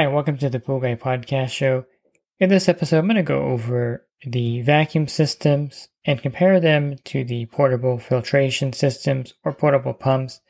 Hi, 0.00 0.06
welcome 0.06 0.38
to 0.38 0.48
the 0.48 0.60
Pool 0.60 0.80
Guy 0.80 0.94
Podcast 0.94 1.50
Show. 1.50 1.84
In 2.38 2.48
this 2.48 2.70
episode, 2.70 3.00
I'm 3.00 3.06
going 3.06 3.16
to 3.16 3.22
go 3.22 3.42
over 3.42 4.06
the 4.24 4.62
vacuum 4.62 5.06
systems 5.08 5.88
and 6.06 6.22
compare 6.22 6.58
them 6.58 6.96
to 7.04 7.22
the 7.22 7.44
portable 7.44 7.98
filtration 7.98 8.72
systems 8.72 9.34
or 9.44 9.52
portable 9.52 9.92
pumps 9.92 10.40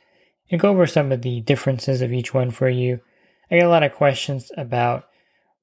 and 0.53 0.61
go 0.61 0.71
over 0.71 0.87
some 0.87 1.11
of 1.11 1.23
the 1.23 1.41
differences 1.41 2.01
of 2.01 2.13
each 2.13 2.33
one 2.33 2.53
for 2.53 2.69
you. 2.69 3.01
I 3.51 3.57
get 3.57 3.67
a 3.67 3.69
lot 3.69 3.83
of 3.83 3.93
questions 3.93 4.53
about 4.57 5.07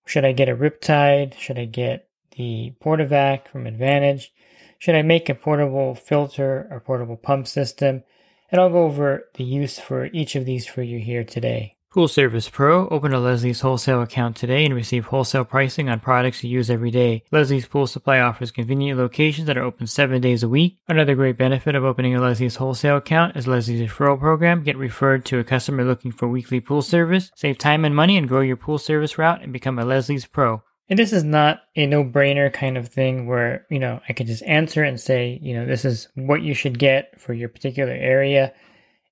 should 0.06 0.26
I 0.26 0.34
get 0.34 0.50
a 0.50 0.56
Riptide? 0.58 1.36
Should 1.36 1.58
I 1.58 1.64
get 1.64 2.10
the 2.36 2.74
Portavac 2.84 3.48
from 3.48 3.66
Advantage? 3.66 4.34
Should 4.80 4.96
I 4.96 5.02
make 5.02 5.30
a 5.30 5.34
portable 5.34 5.96
filter 5.96 6.68
or 6.70 6.82
portable 6.82 7.16
pump 7.16 7.48
system? 7.48 8.04
And 8.52 8.60
I'll 8.60 8.70
go 8.70 8.84
over 8.84 9.30
the 9.36 9.46
use 9.46 9.80
for 9.80 10.08
each 10.08 10.36
of 10.36 10.44
these 10.44 10.68
for 10.68 10.84
you 10.84 11.00
here 11.00 11.24
today. 11.24 11.77
Pool 11.98 12.08
Service 12.08 12.48
Pro. 12.48 12.88
Open 12.90 13.12
a 13.12 13.20
Leslie's 13.20 13.62
wholesale 13.62 14.04
account 14.04 14.36
today 14.36 14.64
and 14.64 14.76
receive 14.76 15.08
wholesale 15.08 15.44
pricing 15.44 15.90
on 15.90 16.00
products 16.00 16.44
you 16.44 16.50
use 16.52 16.70
every 16.70 16.92
day. 16.92 17.24
Leslie's 17.32 17.66
Pool 17.66 17.88
Supply 17.88 18.20
offers 18.20 18.52
convenient 18.52 19.00
locations 19.00 19.48
that 19.48 19.58
are 19.58 19.64
open 19.64 19.88
seven 19.88 20.22
days 20.22 20.44
a 20.44 20.48
week. 20.48 20.78
Another 20.88 21.16
great 21.16 21.40
benefit 21.40 21.74
of 21.74 21.84
opening 21.84 22.16
a 22.16 22.22
Leslie's 22.22 22.58
wholesale 22.58 22.98
account 22.98 23.36
is 23.36 23.48
Leslie's 23.48 23.82
referral 23.82 24.20
program. 24.20 24.62
Get 24.62 24.78
referred 24.78 25.26
to 25.26 25.40
a 25.40 25.44
customer 25.44 25.84
looking 25.84 26.12
for 26.12 26.28
weekly 26.28 26.60
pool 26.60 26.84
service. 26.84 27.32
Save 27.34 27.58
time 27.58 27.84
and 27.84 27.96
money 27.96 28.16
and 28.16 28.28
grow 28.28 28.42
your 28.42 28.58
pool 28.58 28.78
service 28.78 29.18
route 29.18 29.42
and 29.42 29.52
become 29.52 29.80
a 29.80 29.84
Leslie's 29.84 30.28
Pro. 30.28 30.62
And 30.90 31.00
this 31.00 31.12
is 31.12 31.24
not 31.24 31.62
a 31.76 31.88
no 31.88 32.04
brainer 32.04 32.54
kind 32.54 32.78
of 32.78 32.90
thing 32.90 33.26
where, 33.26 33.66
you 33.72 33.80
know, 33.80 34.02
I 34.08 34.14
could 34.14 34.28
just 34.28 34.44
answer 34.44 34.84
and 34.84 35.00
say, 35.00 35.40
you 35.42 35.56
know, 35.56 35.66
this 35.66 35.84
is 35.84 36.10
what 36.14 36.44
you 36.44 36.54
should 36.54 36.78
get 36.78 37.20
for 37.20 37.34
your 37.34 37.50
particular 37.50 37.94
area. 37.94 38.54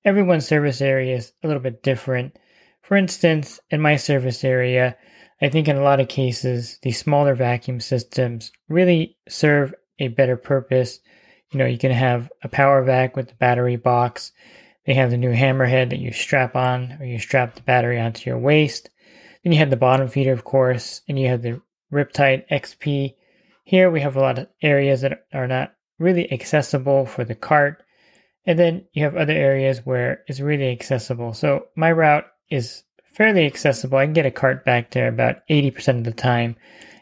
Everyone's 0.03 0.47
service 0.47 0.81
area 0.81 1.15
is 1.15 1.33
a 1.41 1.47
little 1.47 1.63
bit 1.63 1.81
different. 1.81 2.37
For 2.85 2.95
instance, 2.95 3.59
in 3.71 3.81
my 3.81 3.95
service 3.95 4.43
area, 4.43 4.95
I 5.41 5.49
think 5.49 5.67
in 5.67 5.75
a 5.75 5.81
lot 5.81 5.99
of 5.99 6.07
cases, 6.07 6.77
the 6.83 6.91
smaller 6.91 7.33
vacuum 7.33 7.79
systems 7.79 8.51
really 8.69 9.17
serve 9.27 9.73
a 9.97 10.09
better 10.09 10.37
purpose. 10.37 10.99
You 11.49 11.57
know, 11.57 11.65
you 11.65 11.79
can 11.79 11.89
have 11.89 12.31
a 12.43 12.47
power 12.47 12.83
vac 12.83 13.15
with 13.15 13.29
the 13.29 13.33
battery 13.33 13.75
box. 13.75 14.33
They 14.85 14.93
have 14.93 15.09
the 15.09 15.17
new 15.17 15.33
hammerhead 15.33 15.89
that 15.89 15.97
you 15.97 16.11
strap 16.11 16.55
on 16.55 16.97
or 16.99 17.07
you 17.07 17.17
strap 17.17 17.55
the 17.55 17.63
battery 17.63 17.99
onto 17.99 18.29
your 18.29 18.37
waist. 18.37 18.91
Then 19.43 19.51
you 19.51 19.57
have 19.57 19.71
the 19.71 19.77
bottom 19.77 20.07
feeder, 20.07 20.31
of 20.31 20.43
course, 20.43 21.01
and 21.07 21.17
you 21.17 21.27
have 21.29 21.41
the 21.41 21.59
Riptide 21.91 22.47
XP. 22.49 23.15
Here 23.63 23.89
we 23.89 24.01
have 24.01 24.15
a 24.15 24.21
lot 24.21 24.37
of 24.37 24.47
areas 24.61 25.01
that 25.01 25.25
are 25.33 25.47
not 25.47 25.73
really 25.97 26.31
accessible 26.31 27.07
for 27.07 27.25
the 27.25 27.33
cart. 27.33 27.83
And 28.45 28.59
then 28.59 28.85
you 28.93 29.03
have 29.05 29.15
other 29.15 29.33
areas 29.33 29.83
where 29.87 30.23
it's 30.27 30.39
really 30.39 30.71
accessible. 30.71 31.33
So 31.33 31.65
my 31.75 31.91
route 31.91 32.25
is 32.49 32.83
fairly 33.03 33.45
accessible. 33.45 33.97
I 33.97 34.05
can 34.05 34.13
get 34.13 34.25
a 34.25 34.31
cart 34.31 34.65
back 34.65 34.91
there 34.91 35.07
about 35.07 35.47
80% 35.49 35.99
of 35.99 36.03
the 36.03 36.11
time. 36.11 36.55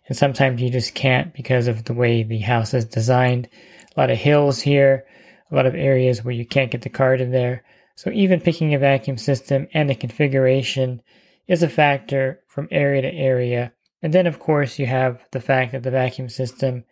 And 0.08 0.18
sometimes 0.18 0.62
you 0.62 0.70
just 0.70 0.94
can't 0.94 1.34
because 1.34 1.68
of 1.68 1.86
the 1.86 1.94
way 1.94 2.24
the 2.24 2.40
house 2.40 2.74
is 2.74 2.86
designed. 2.86 3.50
A 3.96 4.00
lot 4.00 4.10
of 4.10 4.18
hills 4.18 4.62
here, 4.62 5.06
a 5.52 5.56
lot 5.56 5.66
of 5.66 5.76
areas 5.76 6.24
where 6.24 6.34
you 6.34 6.46
can't 6.46 6.72
get 6.72 6.82
the 6.82 6.90
cart 6.90 7.22
in 7.22 7.32
there. 7.32 7.64
So 7.96 8.12
even 8.12 8.42
picking 8.42 8.74
a 8.74 8.80
vacuum 8.80 9.18
system 9.18 9.68
and 9.74 9.90
the 9.90 9.96
configuration 9.96 11.02
is 11.48 11.64
a 11.64 11.70
factor 11.70 12.42
from 12.48 12.68
area 12.72 13.02
to 13.02 13.14
area. 13.14 13.72
And 14.02 14.14
then 14.14 14.28
of 14.28 14.40
course 14.40 14.78
you 14.78 14.86
have 14.88 15.24
the 15.32 15.40
fact 15.40 15.72
that 15.72 15.84
the 15.84 15.92
vacuum 15.92 16.30
system 16.30 16.84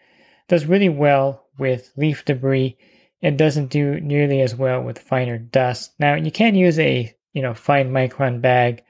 does 0.47 0.65
really 0.65 0.89
well 0.89 1.45
with 1.57 1.91
leaf 1.97 2.23
debris 2.25 2.77
and 3.21 3.37
doesn't 3.37 3.67
do 3.67 3.99
nearly 3.99 4.41
as 4.41 4.55
well 4.55 4.81
with 4.81 4.99
finer 4.99 5.37
dust. 5.37 5.93
Now 5.99 6.15
you 6.15 6.31
can 6.31 6.55
use 6.55 6.79
a 6.79 7.13
you 7.33 7.41
know 7.41 7.53
fine 7.53 7.91
micron 7.91 8.41
bag 8.41 8.83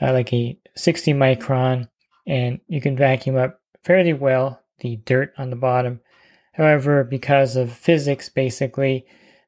uh, 0.00 0.12
like 0.12 0.32
a 0.32 0.58
60 0.74 1.12
micron 1.14 1.88
and 2.26 2.60
you 2.68 2.80
can 2.80 2.96
vacuum 2.96 3.36
up 3.36 3.60
fairly 3.82 4.12
well 4.12 4.60
the 4.80 4.96
dirt 5.04 5.32
on 5.38 5.50
the 5.50 5.56
bottom. 5.56 6.00
However, 6.52 7.04
because 7.04 7.56
of 7.56 7.72
physics, 7.72 8.28
basically, 8.28 9.06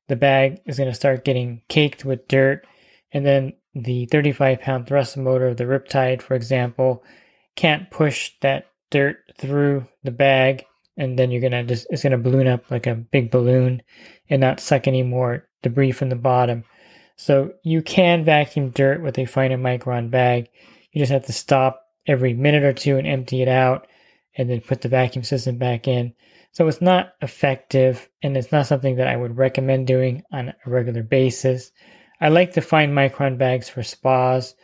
the 0.09 0.17
bag 0.17 0.61
is 0.67 0.79
going 0.79 0.91
to 0.91 0.95
start 0.95 1.25
getting 1.25 1.63
caked 1.69 2.05
with 2.05 2.29
dirt, 2.29 2.67
and 3.13 3.27
then 3.27 3.55
the 3.75 4.07
35 4.07 4.61
pound 4.61 4.87
thrust 4.87 5.17
motor 5.17 5.49
of 5.49 5.57
the 5.57 5.65
Riptide, 5.65 6.23
for 6.23 6.35
example, 6.35 7.03
can't 7.57 7.91
push 7.91 8.33
that 8.41 8.67
dirt 8.91 9.19
through 9.39 9.87
the 10.03 10.11
bag, 10.11 10.65
and 10.97 11.19
then 11.19 11.31
you're 11.31 11.43
gonna 11.43 11.65
just 11.65 11.87
it's 11.91 12.03
gonna 12.03 12.19
balloon 12.19 12.47
up 12.47 12.71
like 12.71 12.87
a 12.87 12.95
big 12.95 13.31
balloon 13.31 13.83
and 14.31 14.41
not 14.41 14.61
suck 14.61 14.87
any 14.87 15.03
more 15.03 15.49
debris 15.63 15.93
from 15.93 16.09
the 16.09 16.17
bottom. 16.17 16.65
So 17.21 17.53
you 17.65 17.83
can 17.83 18.23
vacuum 18.23 18.71
dirt 18.71 19.03
with 19.03 19.19
a 19.19 19.27
finer 19.27 19.59
micron 19.59 20.09
bag. 20.09 20.49
You 20.93 21.01
just 21.01 21.11
have 21.11 21.27
to 21.27 21.33
stop 21.33 21.85
every 22.07 22.33
minute 22.33 22.63
or 22.63 22.73
two 22.73 22.97
and 22.97 23.09
empty 23.09 23.43
it 23.43 23.49
out 23.49 23.89
and 24.37 24.49
then 24.49 24.61
put 24.61 24.83
the 24.83 24.89
vacuum 24.89 25.25
system 25.25 25.59
back 25.59 25.89
in. 25.89 26.15
So 26.53 26.69
it's 26.69 26.81
not 26.81 27.15
effective 27.21 28.09
and 28.23 28.37
it's 28.37 28.53
not 28.53 28.69
something 28.69 28.97
that 28.97 29.09
I 29.09 29.17
would 29.17 29.37
recommend 29.37 29.89
doing 29.89 30.23
on 30.31 30.51
a 30.51 30.71
regular 30.71 31.03
basis. 31.03 31.73
I 32.21 32.29
like 32.29 32.55
the 32.55 32.61
fine 32.61 32.95
micron 32.95 33.37
bags 33.37 33.69
for 33.69 33.83
spas. 33.83 34.55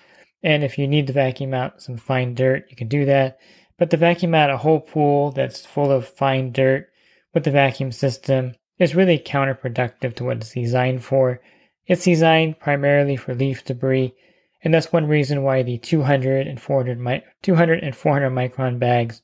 And 0.44 0.62
if 0.62 0.78
you 0.78 0.86
need 0.86 1.08
to 1.08 1.12
vacuum 1.12 1.54
out 1.54 1.82
some 1.82 1.96
fine 1.96 2.34
dirt, 2.34 2.66
you 2.70 2.76
can 2.76 2.88
do 2.88 3.04
that. 3.06 3.40
But 3.78 3.90
to 3.90 3.96
vacuum 3.96 4.34
out 4.34 4.50
a 4.50 4.56
whole 4.56 4.80
pool 4.80 5.32
that's 5.32 5.66
full 5.66 5.90
of 5.90 6.06
fine 6.06 6.52
dirt 6.52 6.88
with 7.34 7.42
the 7.42 7.50
vacuum 7.50 7.90
system 7.90 8.54
is 8.78 8.94
really 8.94 9.18
counterproductive 9.18 10.14
to 10.14 10.24
what 10.24 10.36
it's 10.36 10.52
designed 10.52 11.02
for. 11.02 11.40
It's 11.86 12.04
designed 12.04 12.58
primarily 12.58 13.16
for 13.16 13.34
leaf 13.34 13.62
debris, 13.62 14.14
and 14.62 14.72
that's 14.72 14.90
one 14.90 15.06
reason 15.06 15.42
why 15.42 15.62
the 15.62 15.76
200 15.76 16.46
and 16.46 16.58
400, 16.58 16.98
mi- 16.98 17.22
200 17.42 17.84
and 17.84 17.94
400 17.94 18.30
micron 18.30 18.78
bags 18.78 19.20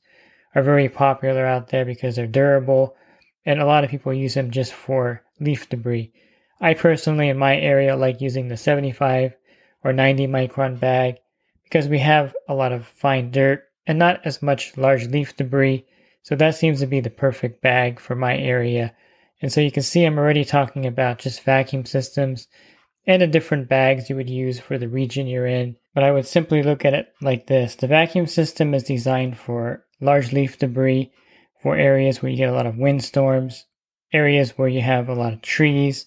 are 0.53 0.61
very 0.61 0.87
popular 0.87 1.45
out 1.45 1.69
there 1.69 1.85
because 1.85 2.15
they're 2.15 2.27
durable, 2.27 2.95
and 3.47 3.59
a 3.59 3.65
lot 3.65 3.83
of 3.83 3.89
people 3.89 4.13
use 4.13 4.35
them 4.35 4.51
just 4.51 4.73
for 4.73 5.23
leaf 5.39 5.69
debris. 5.69 6.13
I 6.59 6.75
personally, 6.75 7.29
in 7.29 7.37
my 7.37 7.57
area, 7.57 7.95
like 7.95 8.21
using 8.21 8.47
the 8.47 8.57
75 8.57 9.35
or 9.83 9.91
90 9.91 10.27
micron 10.27 10.79
bag 10.79 11.15
because 11.63 11.87
we 11.87 11.97
have 11.97 12.35
a 12.47 12.53
lot 12.53 12.71
of 12.71 12.85
fine 12.85 13.31
dirt 13.31 13.63
and 13.87 13.97
not 13.97 14.21
as 14.23 14.43
much 14.43 14.77
large 14.77 15.07
leaf 15.07 15.35
debris, 15.35 15.83
so 16.21 16.35
that 16.35 16.53
seems 16.53 16.81
to 16.81 16.85
be 16.85 16.99
the 16.99 17.09
perfect 17.09 17.63
bag 17.63 17.99
for 17.99 18.13
my 18.13 18.37
area 18.37 18.93
and 19.41 19.51
so 19.51 19.61
you 19.61 19.71
can 19.71 19.83
see 19.83 20.03
I'm 20.03 20.17
already 20.17 20.45
talking 20.45 20.85
about 20.85 21.19
just 21.19 21.43
vacuum 21.43 21.85
systems 21.85 22.47
and 23.07 23.21
the 23.21 23.27
different 23.27 23.67
bags 23.67 24.09
you 24.09 24.15
would 24.15 24.29
use 24.29 24.59
for 24.59 24.77
the 24.77 24.87
region 24.87 25.27
you're 25.27 25.47
in. 25.47 25.75
But 25.93 26.03
I 26.03 26.11
would 26.11 26.27
simply 26.27 26.63
look 26.63 26.85
at 26.85 26.93
it 26.93 27.11
like 27.21 27.47
this. 27.47 27.75
The 27.75 27.87
vacuum 27.87 28.27
system 28.27 28.73
is 28.73 28.83
designed 28.83 29.37
for 29.37 29.85
large 29.99 30.31
leaf 30.31 30.57
debris, 30.59 31.11
for 31.61 31.75
areas 31.75 32.21
where 32.21 32.31
you 32.31 32.37
get 32.37 32.49
a 32.49 32.53
lot 32.53 32.65
of 32.65 32.77
windstorms, 32.77 33.65
areas 34.13 34.57
where 34.57 34.67
you 34.67 34.81
have 34.81 35.09
a 35.09 35.15
lot 35.15 35.33
of 35.33 35.41
trees, 35.41 36.05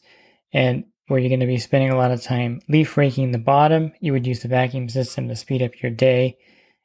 and 0.53 0.85
where 1.09 1.21
you're 1.21 1.29
going 1.29 1.41
to 1.41 1.47
be 1.47 1.59
spending 1.59 1.91
a 1.91 1.97
lot 1.97 2.11
of 2.11 2.23
time 2.23 2.61
leaf 2.69 2.97
raking 2.97 3.33
the 3.33 3.39
bottom. 3.39 3.93
You 4.01 4.13
would 4.13 4.27
use 4.27 4.41
the 4.41 4.49
vacuum 4.49 4.89
system 4.89 5.29
to 5.29 5.37
speed 5.37 5.63
up 5.63 5.83
your 5.83 5.91
day. 5.91 6.39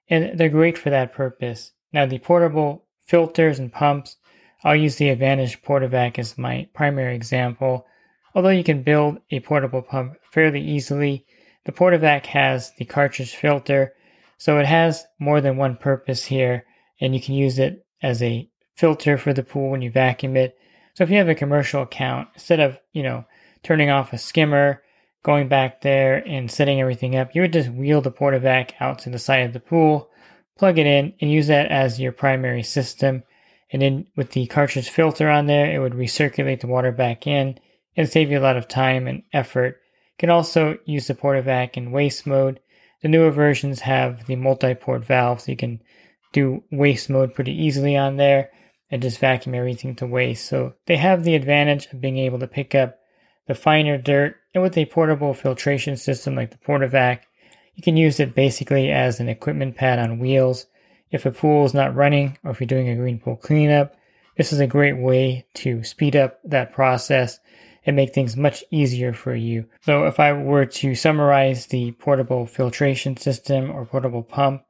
And 0.09 0.37
they're 0.37 0.49
great 0.49 0.77
for 0.77 0.89
that 0.89 1.13
purpose. 1.13 1.71
Now, 1.93 2.05
the 2.05 2.19
portable 2.19 2.85
filters 3.05 3.59
and 3.59 3.71
pumps 3.71 4.17
I'll 4.63 4.75
use 4.75 4.97
the 4.97 5.09
Advantage 5.09 5.61
Portavac 5.61 6.19
as 6.19 6.37
my 6.37 6.67
primary 6.73 7.15
example. 7.15 7.85
Although 8.35 8.49
you 8.49 8.63
can 8.63 8.83
build 8.83 9.19
a 9.31 9.39
portable 9.39 9.81
pump 9.81 10.15
fairly 10.31 10.61
easily, 10.61 11.25
the 11.65 11.71
Portavac 11.71 12.25
has 12.27 12.71
the 12.77 12.85
cartridge 12.85 13.35
filter, 13.35 13.93
so 14.37 14.59
it 14.59 14.65
has 14.65 15.05
more 15.19 15.41
than 15.41 15.57
one 15.57 15.75
purpose 15.75 16.25
here, 16.25 16.65
and 16.99 17.13
you 17.13 17.21
can 17.21 17.35
use 17.35 17.59
it 17.59 17.85
as 18.01 18.21
a 18.21 18.49
filter 18.75 19.17
for 19.17 19.33
the 19.33 19.43
pool 19.43 19.69
when 19.69 19.81
you 19.81 19.91
vacuum 19.91 20.37
it. 20.37 20.57
So 20.93 21.03
if 21.03 21.09
you 21.09 21.17
have 21.17 21.29
a 21.29 21.35
commercial 21.35 21.83
account, 21.83 22.29
instead 22.33 22.59
of, 22.59 22.77
you 22.93 23.03
know, 23.03 23.25
turning 23.63 23.89
off 23.89 24.13
a 24.13 24.17
skimmer, 24.17 24.81
going 25.23 25.47
back 25.47 25.81
there 25.81 26.17
and 26.27 26.49
setting 26.49 26.79
everything 26.79 27.15
up, 27.15 27.35
you 27.35 27.41
would 27.41 27.53
just 27.53 27.69
wheel 27.69 28.01
the 28.01 28.11
Portavac 28.11 28.71
out 28.79 28.99
to 28.99 29.09
the 29.09 29.19
side 29.19 29.45
of 29.45 29.53
the 29.53 29.59
pool, 29.59 30.09
plug 30.57 30.77
it 30.77 30.85
in, 30.85 31.13
and 31.21 31.31
use 31.31 31.47
that 31.47 31.71
as 31.71 31.99
your 31.99 32.11
primary 32.11 32.63
system. 32.63 33.23
And 33.71 33.81
then 33.81 34.07
with 34.15 34.31
the 34.31 34.47
cartridge 34.47 34.89
filter 34.89 35.29
on 35.29 35.45
there, 35.45 35.71
it 35.71 35.79
would 35.79 35.93
recirculate 35.93 36.61
the 36.61 36.67
water 36.67 36.91
back 36.91 37.27
in 37.27 37.59
and 37.95 38.09
save 38.09 38.31
you 38.31 38.39
a 38.39 38.41
lot 38.41 38.57
of 38.57 38.67
time 38.67 39.07
and 39.07 39.23
effort. 39.33 39.77
You 40.13 40.17
can 40.19 40.29
also 40.29 40.77
use 40.85 41.07
the 41.07 41.15
PortaVac 41.15 41.77
in 41.77 41.91
waste 41.91 42.25
mode. 42.25 42.59
The 43.01 43.07
newer 43.07 43.31
versions 43.31 43.81
have 43.81 44.25
the 44.25 44.35
multi-port 44.35 45.05
valve, 45.05 45.41
so 45.41 45.51
you 45.51 45.57
can 45.57 45.81
do 46.33 46.63
waste 46.71 47.09
mode 47.09 47.33
pretty 47.33 47.53
easily 47.53 47.95
on 47.95 48.17
there 48.17 48.49
and 48.91 49.01
just 49.01 49.19
vacuum 49.19 49.55
everything 49.55 49.95
to 49.95 50.07
waste. 50.07 50.47
So 50.47 50.73
they 50.87 50.97
have 50.97 51.23
the 51.23 51.35
advantage 51.35 51.87
of 51.87 52.01
being 52.01 52.17
able 52.17 52.39
to 52.39 52.47
pick 52.47 52.73
up 52.73 52.97
the 53.47 53.55
finer 53.55 53.97
dirt, 53.97 54.35
and 54.53 54.63
with 54.63 54.77
a 54.77 54.85
portable 54.85 55.33
filtration 55.33 55.95
system 55.95 56.35
like 56.35 56.51
the 56.51 56.57
PortaVac, 56.57 57.21
you 57.75 57.83
can 57.83 57.97
use 57.97 58.19
it 58.19 58.35
basically 58.35 58.91
as 58.91 59.19
an 59.19 59.29
equipment 59.29 59.75
pad 59.75 59.99
on 59.99 60.19
wheels. 60.19 60.65
If 61.11 61.25
a 61.25 61.31
pool 61.31 61.65
is 61.65 61.73
not 61.73 61.95
running 61.95 62.37
or 62.43 62.51
if 62.51 62.59
you're 62.59 62.67
doing 62.67 62.89
a 62.89 62.95
green 62.95 63.19
pool 63.19 63.35
cleanup, 63.35 63.95
this 64.37 64.53
is 64.53 64.59
a 64.59 64.67
great 64.67 64.97
way 64.97 65.45
to 65.55 65.83
speed 65.83 66.15
up 66.15 66.39
that 66.45 66.73
process 66.73 67.39
and 67.85 67.95
make 67.95 68.13
things 68.13 68.37
much 68.37 68.63
easier 68.71 69.13
for 69.13 69.33
you. 69.33 69.65
So 69.81 70.05
if 70.05 70.19
I 70.19 70.33
were 70.33 70.65
to 70.65 70.95
summarize 70.95 71.67
the 71.67 71.91
portable 71.93 72.45
filtration 72.45 73.17
system 73.17 73.71
or 73.71 73.85
portable 73.85 74.23
pump, 74.23 74.63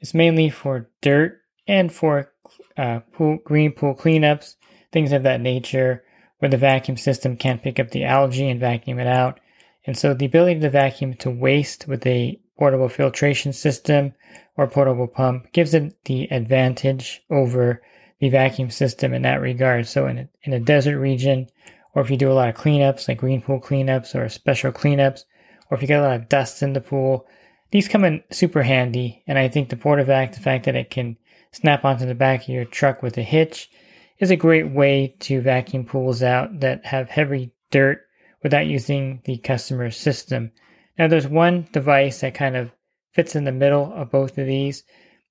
it's 0.00 0.14
mainly 0.14 0.50
for 0.50 0.88
dirt 1.00 1.40
and 1.66 1.92
for 1.92 2.30
uh, 2.76 3.00
pool, 3.12 3.38
green 3.44 3.72
pool 3.72 3.94
cleanups, 3.94 4.56
things 4.92 5.12
of 5.12 5.22
that 5.24 5.40
nature, 5.40 6.04
where 6.38 6.50
the 6.50 6.56
vacuum 6.56 6.96
system 6.96 7.36
can't 7.36 7.62
pick 7.62 7.80
up 7.80 7.90
the 7.90 8.04
algae 8.04 8.48
and 8.48 8.60
vacuum 8.60 8.98
it 8.98 9.06
out. 9.06 9.40
And 9.86 9.96
so 9.96 10.14
the 10.14 10.26
ability 10.26 10.60
to 10.60 10.70
vacuum 10.70 11.14
to 11.14 11.30
waste 11.30 11.88
with 11.88 12.06
a 12.06 12.40
portable 12.58 12.88
filtration 12.88 13.52
system 13.52 14.12
or 14.56 14.66
portable 14.66 15.06
pump 15.06 15.52
gives 15.52 15.74
it 15.74 15.94
the 16.04 16.24
advantage 16.32 17.22
over 17.30 17.80
the 18.18 18.28
vacuum 18.28 18.70
system 18.70 19.14
in 19.14 19.22
that 19.22 19.40
regard. 19.40 19.86
So 19.86 20.06
in 20.06 20.18
a, 20.18 20.28
in 20.42 20.52
a 20.52 20.60
desert 20.60 20.98
region, 20.98 21.48
or 21.94 22.02
if 22.02 22.10
you 22.10 22.16
do 22.16 22.30
a 22.30 22.34
lot 22.34 22.48
of 22.48 22.56
cleanups, 22.56 23.08
like 23.08 23.18
green 23.18 23.40
pool 23.40 23.60
cleanups 23.60 24.14
or 24.14 24.28
special 24.28 24.72
cleanups, 24.72 25.24
or 25.70 25.76
if 25.76 25.82
you 25.82 25.88
get 25.88 26.00
a 26.00 26.02
lot 26.02 26.16
of 26.16 26.28
dust 26.28 26.62
in 26.62 26.72
the 26.72 26.80
pool, 26.80 27.26
these 27.70 27.88
come 27.88 28.04
in 28.04 28.22
super 28.30 28.62
handy. 28.62 29.22
And 29.26 29.38
I 29.38 29.48
think 29.48 29.68
the 29.68 29.76
PortaVac, 29.76 30.34
the 30.34 30.40
fact 30.40 30.64
that 30.64 30.76
it 30.76 30.90
can 30.90 31.16
snap 31.52 31.84
onto 31.84 32.06
the 32.06 32.14
back 32.14 32.42
of 32.42 32.48
your 32.48 32.64
truck 32.64 33.02
with 33.02 33.16
a 33.18 33.22
hitch, 33.22 33.70
is 34.18 34.30
a 34.30 34.36
great 34.36 34.70
way 34.70 35.14
to 35.20 35.40
vacuum 35.40 35.84
pools 35.84 36.22
out 36.22 36.60
that 36.60 36.84
have 36.86 37.08
heavy 37.08 37.52
dirt 37.70 38.04
without 38.42 38.66
using 38.66 39.20
the 39.24 39.38
customer's 39.38 39.96
system. 39.96 40.50
Now, 40.98 41.06
there's 41.06 41.28
one 41.28 41.68
device 41.72 42.20
that 42.20 42.34
kind 42.34 42.56
of 42.56 42.72
fits 43.12 43.36
in 43.36 43.44
the 43.44 43.52
middle 43.52 43.92
of 43.94 44.10
both 44.10 44.36
of 44.36 44.46
these. 44.46 44.82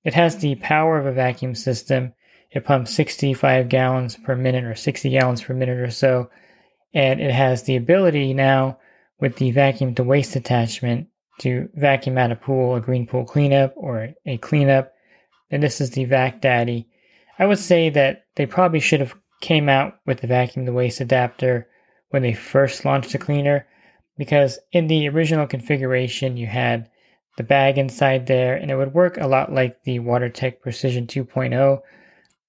It 0.04 0.14
has 0.14 0.38
the 0.38 0.54
power 0.56 0.98
of 0.98 1.06
a 1.06 1.12
vacuum 1.12 1.54
system. 1.54 2.14
It 2.50 2.64
pumps 2.64 2.94
65 2.94 3.68
gallons 3.68 4.16
per 4.16 4.34
minute 4.34 4.64
or 4.64 4.74
60 4.74 5.10
gallons 5.10 5.42
per 5.42 5.52
minute 5.52 5.78
or 5.78 5.90
so. 5.90 6.30
And 6.94 7.20
it 7.20 7.32
has 7.32 7.64
the 7.64 7.76
ability 7.76 8.32
now 8.32 8.78
with 9.20 9.36
the 9.36 9.50
vacuum 9.50 9.94
to 9.96 10.04
waste 10.04 10.36
attachment 10.36 11.08
to 11.40 11.68
vacuum 11.74 12.18
out 12.18 12.32
a 12.32 12.36
pool, 12.36 12.74
a 12.74 12.80
green 12.80 13.06
pool 13.06 13.24
cleanup 13.24 13.74
or 13.76 14.14
a 14.26 14.38
cleanup. 14.38 14.92
And 15.50 15.62
this 15.62 15.80
is 15.80 15.90
the 15.90 16.04
Vac 16.04 16.40
Daddy. 16.40 16.88
I 17.38 17.46
would 17.46 17.58
say 17.58 17.90
that 17.90 18.24
they 18.36 18.46
probably 18.46 18.80
should 18.80 19.00
have 19.00 19.14
came 19.40 19.68
out 19.68 19.94
with 20.06 20.20
the 20.20 20.26
vacuum 20.26 20.66
to 20.66 20.72
waste 20.72 21.00
adapter 21.00 21.68
when 22.10 22.22
they 22.22 22.32
first 22.32 22.84
launched 22.84 23.12
the 23.12 23.18
cleaner 23.18 23.66
because 24.18 24.58
in 24.72 24.88
the 24.88 25.08
original 25.08 25.46
configuration 25.46 26.36
you 26.36 26.46
had 26.46 26.90
the 27.38 27.44
bag 27.44 27.78
inside 27.78 28.26
there 28.26 28.56
and 28.56 28.70
it 28.70 28.76
would 28.76 28.92
work 28.92 29.16
a 29.16 29.26
lot 29.26 29.52
like 29.52 29.84
the 29.84 30.00
WaterTech 30.00 30.60
Precision 30.60 31.06
2.0 31.06 31.80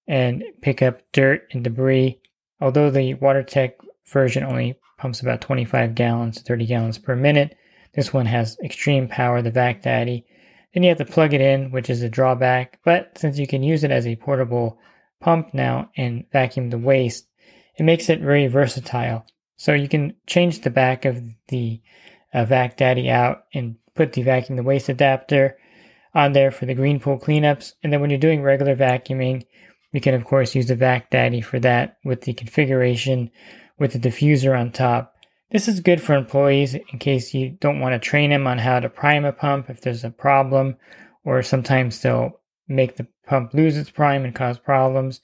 and 0.08 0.44
pick 0.62 0.82
up 0.82 1.00
dirt 1.14 1.48
and 1.52 1.64
debris. 1.64 2.20
Although 2.60 2.90
the 2.90 3.14
WaterTech 3.14 3.74
version 4.12 4.44
only 4.44 4.78
pumps 4.98 5.22
about 5.22 5.42
25 5.42 5.94
gallons, 5.94 6.38
to 6.38 6.44
30 6.44 6.66
gallons 6.66 6.98
per 6.98 7.16
minute, 7.16 7.56
this 7.94 8.12
one 8.12 8.26
has 8.26 8.58
extreme 8.64 9.08
power, 9.08 9.42
the 9.42 9.52
Vac 9.52 9.84
Daddy. 9.84 10.26
Then 10.74 10.84
you 10.84 10.90
have 10.90 10.98
to 10.98 11.06
plug 11.06 11.34
it 11.34 11.42
in, 11.42 11.72
which 11.72 11.90
is 11.90 12.02
a 12.02 12.10
drawback, 12.10 12.80
but 12.84 13.18
since 13.18 13.38
you 13.38 13.48
can 13.48 13.64
use 13.64 13.84
it 13.84 13.92
as 13.92 14.08
a 14.08 14.16
portable 14.16 14.80
pump 15.22 15.54
now 15.54 15.90
and 15.96 16.26
vacuum 16.32 16.70
the 16.70 16.78
waste, 16.78 17.28
it 17.78 17.84
makes 17.84 18.10
it 18.10 18.20
very 18.20 18.48
versatile. 18.48 19.26
So 19.60 19.74
you 19.74 19.90
can 19.90 20.16
change 20.26 20.62
the 20.62 20.70
back 20.70 21.04
of 21.04 21.22
the 21.50 21.82
uh, 22.34 22.46
Vac 22.46 22.78
Daddy 22.78 23.10
out 23.10 23.44
and 23.54 23.76
put 23.94 24.14
the 24.14 24.22
vacuum 24.22 24.56
the 24.56 24.64
waste 24.64 24.88
adapter 24.88 25.58
on 26.16 26.32
there 26.32 26.50
for 26.50 26.66
the 26.66 26.74
green 26.74 26.98
pool 26.98 27.20
cleanups. 27.20 27.74
And 27.84 27.92
then 27.92 28.00
when 28.00 28.10
you're 28.10 28.20
doing 28.20 28.42
regular 28.42 28.74
vacuuming, 28.74 29.46
you 29.92 30.00
can 30.00 30.16
of 30.16 30.24
course 30.24 30.56
use 30.56 30.68
the 30.68 30.78
Vac 30.78 31.10
Daddy 31.10 31.42
for 31.42 31.60
that 31.60 31.98
with 32.06 32.22
the 32.22 32.32
configuration 32.32 33.30
with 33.78 33.92
the 33.92 34.00
diffuser 34.00 34.58
on 34.58 34.72
top. 34.72 35.14
This 35.52 35.68
is 35.68 35.82
good 35.82 36.02
for 36.02 36.16
employees 36.16 36.74
in 36.76 36.98
case 36.98 37.34
you 37.34 37.50
don't 37.50 37.82
want 37.82 37.92
to 37.92 38.00
train 38.00 38.30
them 38.30 38.48
on 38.48 38.60
how 38.60 38.80
to 38.80 38.88
prime 38.88 39.26
a 39.26 39.34
pump 39.34 39.70
if 39.70 39.82
there's 39.82 40.06
a 40.06 40.10
problem, 40.10 40.78
or 41.26 41.44
sometimes 41.44 42.02
they'll 42.02 42.40
make 42.70 42.96
the 42.96 43.08
pump 43.26 43.54
lose 43.54 43.76
its 43.76 43.90
prime 43.90 44.24
and 44.24 44.34
cause 44.34 44.58
problems. 44.58 45.20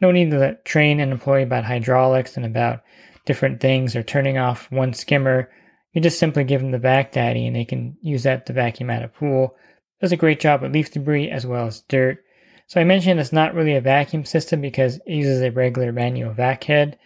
No 0.00 0.12
need 0.12 0.30
to 0.30 0.58
train 0.64 1.00
an 1.00 1.10
employee 1.10 1.42
about 1.42 1.64
hydraulics 1.64 2.36
and 2.36 2.46
about 2.46 2.82
different 3.26 3.60
things 3.60 3.94
or 3.94 4.02
turning 4.02 4.38
off 4.38 4.70
one 4.70 4.92
skimmer. 4.92 5.50
You 5.92 6.00
just 6.00 6.18
simply 6.18 6.44
give 6.44 6.60
them 6.60 6.70
the 6.70 6.78
Vac 6.78 7.12
Daddy 7.12 7.46
and 7.46 7.56
they 7.56 7.64
can 7.64 7.96
use 8.00 8.22
that 8.22 8.46
to 8.46 8.52
vacuum 8.52 8.90
out 8.90 9.02
a 9.02 9.08
pool. 9.08 9.56
It 9.98 10.04
does 10.04 10.12
a 10.12 10.16
great 10.16 10.40
job 10.40 10.62
with 10.62 10.72
leaf 10.72 10.90
debris 10.90 11.30
as 11.30 11.46
well 11.46 11.66
as 11.66 11.80
dirt. 11.82 12.24
So 12.66 12.80
I 12.80 12.84
mentioned 12.84 13.18
it's 13.18 13.32
not 13.32 13.54
really 13.54 13.74
a 13.74 13.80
vacuum 13.80 14.24
system 14.24 14.60
because 14.60 14.96
it 14.96 15.12
uses 15.12 15.42
a 15.42 15.50
regular 15.50 15.92
manual 15.92 16.32
vac 16.32 16.64
head 16.64 16.98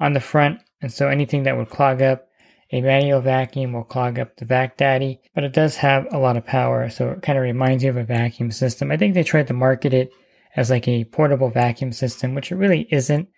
on 0.00 0.12
the 0.12 0.20
front. 0.20 0.60
And 0.80 0.92
so 0.92 1.08
anything 1.08 1.44
that 1.44 1.56
would 1.56 1.70
clog 1.70 2.02
up 2.02 2.28
a 2.72 2.80
manual 2.80 3.20
vacuum 3.20 3.74
will 3.74 3.84
clog 3.84 4.18
up 4.18 4.36
the 4.36 4.46
Vac 4.46 4.78
Daddy, 4.78 5.20
but 5.34 5.44
it 5.44 5.52
does 5.52 5.76
have 5.76 6.06
a 6.10 6.18
lot 6.18 6.38
of 6.38 6.46
power. 6.46 6.88
So 6.88 7.10
it 7.10 7.22
kind 7.22 7.36
of 7.36 7.44
reminds 7.44 7.84
you 7.84 7.90
of 7.90 7.98
a 7.98 8.04
vacuum 8.04 8.50
system. 8.50 8.90
I 8.90 8.96
think 8.96 9.14
they 9.14 9.22
tried 9.22 9.48
to 9.48 9.54
market 9.54 9.92
it 9.92 10.10
as 10.56 10.70
like 10.70 10.88
a 10.88 11.04
portable 11.04 11.50
vacuum 11.50 11.92
system, 11.92 12.34
which 12.34 12.50
it 12.50 12.56
really 12.56 12.88
isn't. 12.90 13.28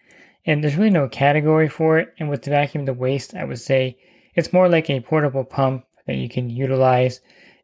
And 0.46 0.62
there's 0.62 0.76
really 0.76 0.90
no 0.90 1.08
category 1.08 1.68
for 1.68 1.98
it. 1.98 2.14
And 2.18 2.28
with 2.28 2.42
the 2.42 2.50
vacuum 2.50 2.86
to 2.86 2.92
waste, 2.92 3.34
I 3.34 3.44
would 3.44 3.60
say 3.60 3.96
it's 4.34 4.52
more 4.52 4.68
like 4.68 4.90
a 4.90 5.00
portable 5.00 5.44
pump 5.44 5.84
that 6.06 6.16
you 6.16 6.28
can 6.28 6.50
utilize. 6.50 7.20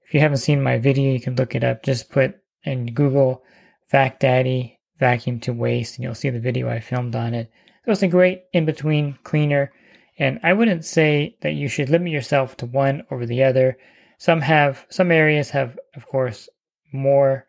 If 0.07 0.15
you 0.15 0.21
haven't 0.21 0.39
seen 0.39 0.63
my 0.63 0.79
video, 0.79 1.13
you 1.13 1.21
can 1.21 1.37
look 1.37 1.55
it 1.55 1.65
up. 1.65 1.83
Just 1.83 2.11
put 2.11 2.37
in 2.65 2.95
Google 2.95 3.43
Vac 3.91 4.19
Daddy 4.19 4.79
vacuum 4.99 5.41
to 5.41 5.53
waste, 5.53 5.97
and 5.97 6.05
you'll 6.05 6.15
see 6.15 6.31
the 6.31 6.41
video 6.41 6.69
I 6.69 6.81
filmed 6.81 7.15
on 7.15 7.35
it. 7.35 7.51
So 7.85 7.93
it's 7.93 8.03
a 8.03 8.09
great 8.09 8.43
in 8.53 8.67
between 8.67 9.19
cleaner. 9.25 9.73
And 10.19 10.39
I 10.43 10.53
wouldn't 10.53 10.85
say 10.85 11.37
that 11.41 11.55
you 11.55 11.69
should 11.69 11.89
limit 11.89 12.13
yourself 12.13 12.57
to 12.59 12.67
one 12.67 13.03
over 13.11 13.25
the 13.25 13.43
other. 13.43 13.79
Some 14.19 14.43
have, 14.43 14.87
some 14.91 15.11
areas 15.11 15.51
have, 15.51 15.79
of 15.95 16.07
course, 16.07 16.49
more 16.93 17.47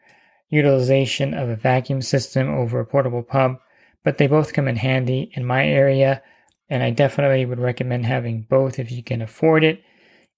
utilization 0.50 1.34
of 1.34 1.50
a 1.50 1.56
vacuum 1.56 2.02
system 2.02 2.50
over 2.50 2.80
a 2.80 2.86
portable 2.86 3.24
pump 3.24 3.60
but 4.04 4.18
they 4.18 4.28
both 4.28 4.54
come 4.54 4.68
in 4.68 4.76
handy 4.76 5.32
in 5.34 5.46
my 5.46 5.66
area, 5.66 6.22
and 6.70 6.82
I 6.82 6.92
definitely 6.92 7.46
would 7.46 7.60
recommend 7.60 8.06
having 8.06 8.44
both 8.50 8.80
if 8.80 8.92
you 8.92 9.04
can 9.04 9.22
afford 9.22 9.64
it. 9.64 9.84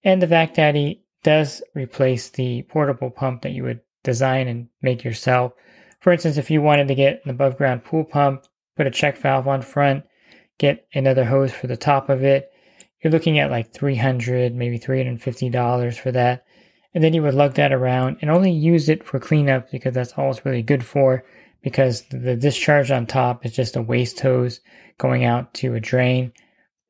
And 0.02 0.20
the 0.20 0.26
Vac 0.26 0.54
Daddy 0.54 1.04
does 1.22 1.62
replace 1.74 2.28
the 2.30 2.62
portable 2.62 3.10
pump 3.10 3.42
that 3.42 3.52
you 3.52 3.62
would 3.62 3.80
design 4.02 4.48
and 4.48 4.68
make 4.82 5.04
yourself. 5.04 5.52
For 6.00 6.12
instance, 6.12 6.36
if 6.36 6.50
you 6.50 6.60
wanted 6.60 6.88
to 6.88 6.94
get 6.94 7.22
an 7.24 7.30
above 7.30 7.56
ground 7.56 7.84
pool 7.84 8.04
pump, 8.04 8.44
put 8.76 8.86
a 8.86 8.90
check 8.90 9.16
valve 9.16 9.48
on 9.48 9.62
front, 9.62 10.04
get 10.58 10.86
another 10.94 11.24
hose 11.24 11.52
for 11.52 11.66
the 11.66 11.76
top 11.76 12.10
of 12.10 12.22
it, 12.22 12.50
you're 13.04 13.12
looking 13.12 13.38
at 13.38 13.50
like 13.50 13.72
300 13.72 14.54
maybe 14.54 14.78
$350 14.78 15.98
for 15.98 16.10
that. 16.12 16.44
And 16.94 17.02
then 17.02 17.12
you 17.12 17.22
would 17.22 17.34
lug 17.34 17.54
that 17.54 17.72
around 17.72 18.18
and 18.20 18.30
only 18.30 18.52
use 18.52 18.88
it 18.88 19.04
for 19.04 19.18
cleanup 19.18 19.70
because 19.70 19.94
that's 19.94 20.12
all 20.12 20.30
it's 20.30 20.44
really 20.44 20.62
good 20.62 20.84
for 20.84 21.24
because 21.64 22.02
the 22.10 22.36
discharge 22.36 22.90
on 22.90 23.06
top 23.06 23.44
is 23.46 23.52
just 23.52 23.74
a 23.74 23.82
waste 23.82 24.20
hose 24.20 24.60
going 24.98 25.24
out 25.24 25.54
to 25.54 25.74
a 25.74 25.80
drain. 25.80 26.30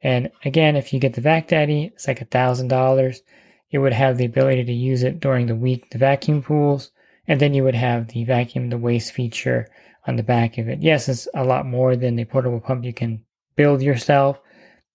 And 0.03 0.31
again, 0.45 0.75
if 0.75 0.93
you 0.93 0.99
get 0.99 1.15
the 1.15 1.21
Vac 1.21 1.47
Daddy, 1.47 1.93
it's 1.95 2.09
like 2.09 2.21
a 2.21 2.27
thousand 2.27 2.69
dollars. 2.69 3.23
It 3.71 3.79
would 3.79 3.93
have 3.93 4.19
the 4.19 4.25
ability 4.25 4.65
to 4.65 4.73
use 4.73 5.05
it 5.05 5.21
during 5.21 5.47
the 5.47 5.55
week, 5.55 5.91
the 5.91 5.99
vacuum 5.99 6.43
pools, 6.43 6.91
and 7.29 7.41
then 7.41 7.55
you 7.55 7.63
would 7.63 7.77
have 7.77 8.09
the 8.09 8.25
vacuum 8.25 8.69
the 8.69 8.77
waste 8.77 9.13
feature 9.13 9.69
on 10.09 10.17
the 10.17 10.25
back 10.25 10.59
of 10.59 10.69
it. 10.69 10.83
Yes, 10.83 11.09
it's 11.09 11.29
a 11.35 11.45
lot 11.45 11.67
more 11.67 11.95
than 11.95 12.17
the 12.17 12.25
portable 12.25 12.61
pump 12.61 12.85
you 12.85 12.93
can 12.93 13.25
build 13.55 13.81
yourself, 13.81 14.41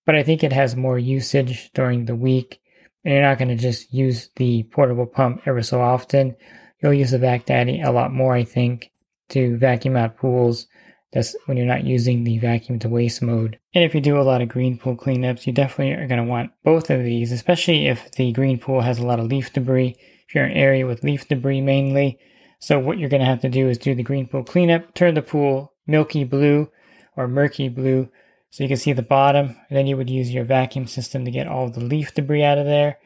but 0.05 0.13
I 0.13 0.24
think 0.24 0.43
it 0.43 0.53
has 0.53 0.75
more 0.75 1.00
usage 1.00 1.71
during 1.74 2.05
the 2.05 2.15
week. 2.15 2.59
And 3.05 3.13
you're 3.13 3.24
not 3.24 3.38
going 3.38 3.48
to 3.48 3.55
just 3.55 3.93
use 3.93 4.29
the 4.36 4.63
portable 4.63 5.05
pump 5.05 5.43
ever 5.45 5.63
so 5.63 5.79
often. 5.79 6.36
You'll 6.83 6.93
use 6.93 7.12
the 7.12 7.17
Vac 7.17 7.45
Daddy 7.45 7.81
a 7.81 7.91
lot 7.91 8.12
more, 8.12 8.36
I 8.36 8.43
think 8.43 8.91
to 9.29 9.57
vacuum 9.57 9.95
out 9.95 10.17
pools. 10.17 10.67
That's 11.12 11.36
when 11.45 11.57
you're 11.57 11.65
not 11.65 11.86
using 11.86 12.24
the 12.24 12.38
vacuum 12.38 12.77
to 12.79 12.89
waste 12.89 13.21
mode. 13.21 13.57
And 13.74 13.83
if 13.83 13.95
you 13.95 14.01
do 14.01 14.19
a 14.19 14.21
lot 14.21 14.41
of 14.41 14.50
green 14.50 14.77
pool 14.77 14.95
cleanups, 14.95 15.48
you 15.48 15.53
definitely 15.53 15.93
are 15.93 16.07
going 16.07 16.24
to 16.24 16.29
want 16.29 16.51
both 16.63 16.89
of 16.89 17.03
these, 17.03 17.31
especially 17.31 17.88
if 17.88 18.12
the 18.12 18.31
green 18.31 18.59
pool 18.59 18.81
has 18.81 19.00
a 19.00 19.05
lot 19.05 19.19
of 19.19 19.25
leaf 19.25 19.51
debris. 19.51 19.95
If 20.27 20.36
you're 20.36 20.45
in 20.45 20.51
an 20.51 20.57
area 20.57 20.86
with 20.86 21.03
leaf 21.03 21.27
debris 21.27 21.62
mainly. 21.62 22.19
So 22.59 22.77
what 22.77 23.00
you're 23.00 23.09
going 23.09 23.21
to 23.21 23.25
have 23.25 23.41
to 23.41 23.50
do 23.50 23.69
is 23.69 23.77
do 23.77 23.95
the 23.95 24.03
green 24.03 24.27
pool 24.27 24.43
cleanup, 24.43 24.93
turn 24.93 25.15
the 25.15 25.21
pool 25.21 25.74
milky 25.88 26.24
blue 26.24 26.69
or 27.15 27.27
murky 27.27 27.69
blue 27.69 28.09
So 28.51 28.63
you 28.63 28.67
can 28.67 28.77
see 28.77 28.93
the 28.93 29.01
bottom, 29.03 29.55
and 29.69 29.77
then 29.77 29.86
you 29.86 29.95
would 29.95 30.09
use 30.09 30.33
your 30.33 30.43
vacuum 30.43 30.88
system 30.88 31.24
to 31.25 31.31
get 31.31 31.48
all 31.48 31.69
the 31.69 31.83
leaf 31.83 32.13
debris 32.13 32.43
out 32.43 32.57
of 32.57 32.65
there. 32.65 32.98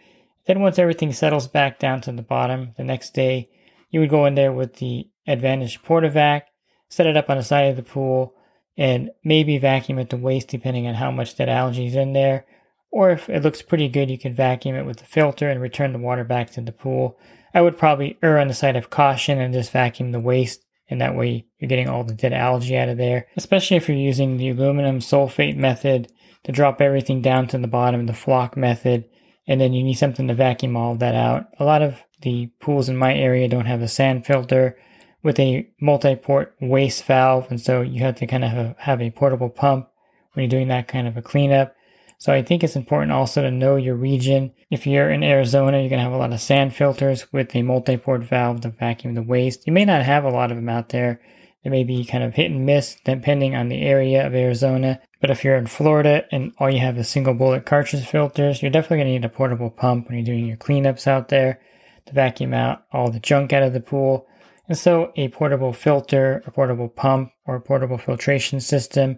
Then 0.45 0.61
once 0.61 0.79
everything 0.79 1.11
settles 1.11 1.47
back 1.47 1.79
down 1.79 2.01
to 2.01 2.11
the 2.11 2.21
bottom, 2.21 2.73
the 2.77 2.83
next 2.83 3.13
day, 3.13 3.49
you 3.89 3.99
would 3.99 4.09
go 4.09 4.25
in 4.25 4.35
there 4.35 4.53
with 4.53 4.75
the 4.75 5.07
Advantage 5.25 5.81
PortaVac, 5.83 6.43
set 6.89 7.07
it 7.07 7.17
up 7.17 7.29
on 7.29 7.37
the 7.37 7.43
side 7.43 7.69
of 7.69 7.75
the 7.75 7.83
pool, 7.83 8.35
and 8.77 9.11
maybe 9.23 9.57
vacuum 9.57 9.99
it 9.99 10.09
to 10.09 10.17
waste 10.17 10.47
depending 10.47 10.87
on 10.87 10.95
how 10.95 11.11
much 11.11 11.35
dead 11.35 11.49
algae 11.49 11.87
is 11.87 11.95
in 11.95 12.13
there. 12.13 12.45
Or 12.91 13.09
if 13.09 13.29
it 13.29 13.43
looks 13.43 13.61
pretty 13.61 13.87
good, 13.87 14.11
you 14.11 14.19
can 14.19 14.33
vacuum 14.33 14.75
it 14.75 14.85
with 14.85 14.97
the 14.97 15.05
filter 15.05 15.49
and 15.49 15.61
return 15.61 15.93
the 15.93 15.99
water 15.99 16.23
back 16.23 16.51
to 16.51 16.61
the 16.61 16.71
pool. 16.71 17.17
I 17.53 17.61
would 17.61 17.77
probably 17.77 18.17
err 18.21 18.39
on 18.39 18.47
the 18.47 18.53
side 18.53 18.75
of 18.75 18.89
caution 18.89 19.39
and 19.39 19.53
just 19.53 19.71
vacuum 19.71 20.11
the 20.11 20.19
waste, 20.19 20.63
and 20.89 21.01
that 21.01 21.15
way 21.15 21.45
you're 21.57 21.69
getting 21.69 21.89
all 21.89 22.03
the 22.03 22.13
dead 22.13 22.33
algae 22.33 22.77
out 22.77 22.89
of 22.89 22.97
there, 22.97 23.27
especially 23.35 23.77
if 23.77 23.87
you're 23.87 23.97
using 23.97 24.37
the 24.37 24.49
aluminum 24.49 24.99
sulfate 24.99 25.55
method 25.55 26.11
to 26.43 26.51
drop 26.51 26.81
everything 26.81 27.21
down 27.21 27.47
to 27.47 27.57
the 27.57 27.67
bottom, 27.67 28.05
the 28.05 28.13
floc 28.13 28.57
method, 28.57 29.05
and 29.47 29.59
then 29.59 29.73
you 29.73 29.83
need 29.83 29.93
something 29.93 30.27
to 30.27 30.33
vacuum 30.33 30.75
all 30.75 30.93
of 30.93 30.99
that 30.99 31.15
out. 31.15 31.47
A 31.59 31.65
lot 31.65 31.81
of 31.81 32.01
the 32.21 32.47
pools 32.59 32.89
in 32.89 32.97
my 32.97 33.13
area 33.13 33.47
don't 33.47 33.65
have 33.65 33.81
a 33.81 33.87
sand 33.87 34.25
filter 34.25 34.77
with 35.23 35.39
a 35.39 35.67
multi-port 35.79 36.55
waste 36.61 37.05
valve, 37.05 37.47
and 37.49 37.59
so 37.59 37.81
you 37.81 38.01
have 38.01 38.15
to 38.17 38.27
kind 38.27 38.43
of 38.43 38.51
have, 38.51 38.77
have 38.77 39.01
a 39.01 39.11
portable 39.11 39.49
pump 39.49 39.89
when 40.33 40.43
you're 40.43 40.49
doing 40.49 40.67
that 40.67 40.87
kind 40.87 41.07
of 41.07 41.17
a 41.17 41.21
cleanup. 41.21 41.75
So 42.17 42.31
I 42.31 42.41
think 42.41 42.63
it's 42.63 42.75
important 42.75 43.11
also 43.11 43.41
to 43.41 43.51
know 43.51 43.75
your 43.75 43.95
region. 43.95 44.53
If 44.69 44.87
you're 44.87 45.11
in 45.11 45.23
Arizona, 45.23 45.79
you're 45.79 45.89
going 45.89 45.99
to 45.99 46.03
have 46.03 46.13
a 46.13 46.17
lot 46.17 46.31
of 46.31 46.39
sand 46.39 46.73
filters 46.73 47.31
with 47.33 47.55
a 47.55 47.63
multi-port 47.63 48.23
valve 48.23 48.61
to 48.61 48.69
vacuum 48.69 49.13
the 49.13 49.21
waste. 49.21 49.67
You 49.67 49.73
may 49.73 49.83
not 49.83 50.03
have 50.03 50.23
a 50.23 50.29
lot 50.29 50.51
of 50.51 50.57
them 50.57 50.69
out 50.69 50.89
there. 50.89 51.21
It 51.63 51.69
may 51.69 51.83
be 51.83 52.05
kind 52.05 52.23
of 52.23 52.33
hit 52.33 52.51
and 52.51 52.65
miss 52.65 52.97
depending 53.03 53.55
on 53.55 53.69
the 53.69 53.81
area 53.81 54.25
of 54.25 54.35
Arizona. 54.35 55.01
But 55.21 55.31
if 55.31 55.43
you're 55.43 55.57
in 55.57 55.67
Florida 55.67 56.25
and 56.31 56.53
all 56.59 56.69
you 56.69 56.79
have 56.79 56.97
is 56.97 57.07
single 57.09 57.33
bullet 57.33 57.65
cartridge 57.65 58.05
filters, 58.05 58.61
you're 58.61 58.71
definitely 58.71 58.97
going 58.97 59.07
to 59.07 59.13
need 59.13 59.25
a 59.25 59.29
portable 59.29 59.69
pump 59.69 60.07
when 60.07 60.17
you're 60.17 60.25
doing 60.25 60.45
your 60.45 60.57
cleanups 60.57 61.07
out 61.07 61.29
there 61.29 61.61
to 62.05 62.13
vacuum 62.13 62.53
out 62.53 62.85
all 62.91 63.09
the 63.09 63.19
junk 63.19 63.53
out 63.53 63.63
of 63.63 63.73
the 63.73 63.79
pool. 63.79 64.27
And 64.67 64.77
so 64.77 65.11
a 65.15 65.27
portable 65.29 65.73
filter, 65.73 66.41
a 66.45 66.51
portable 66.51 66.87
pump, 66.87 67.31
or 67.45 67.55
a 67.55 67.61
portable 67.61 67.97
filtration 67.97 68.61
system 68.61 69.17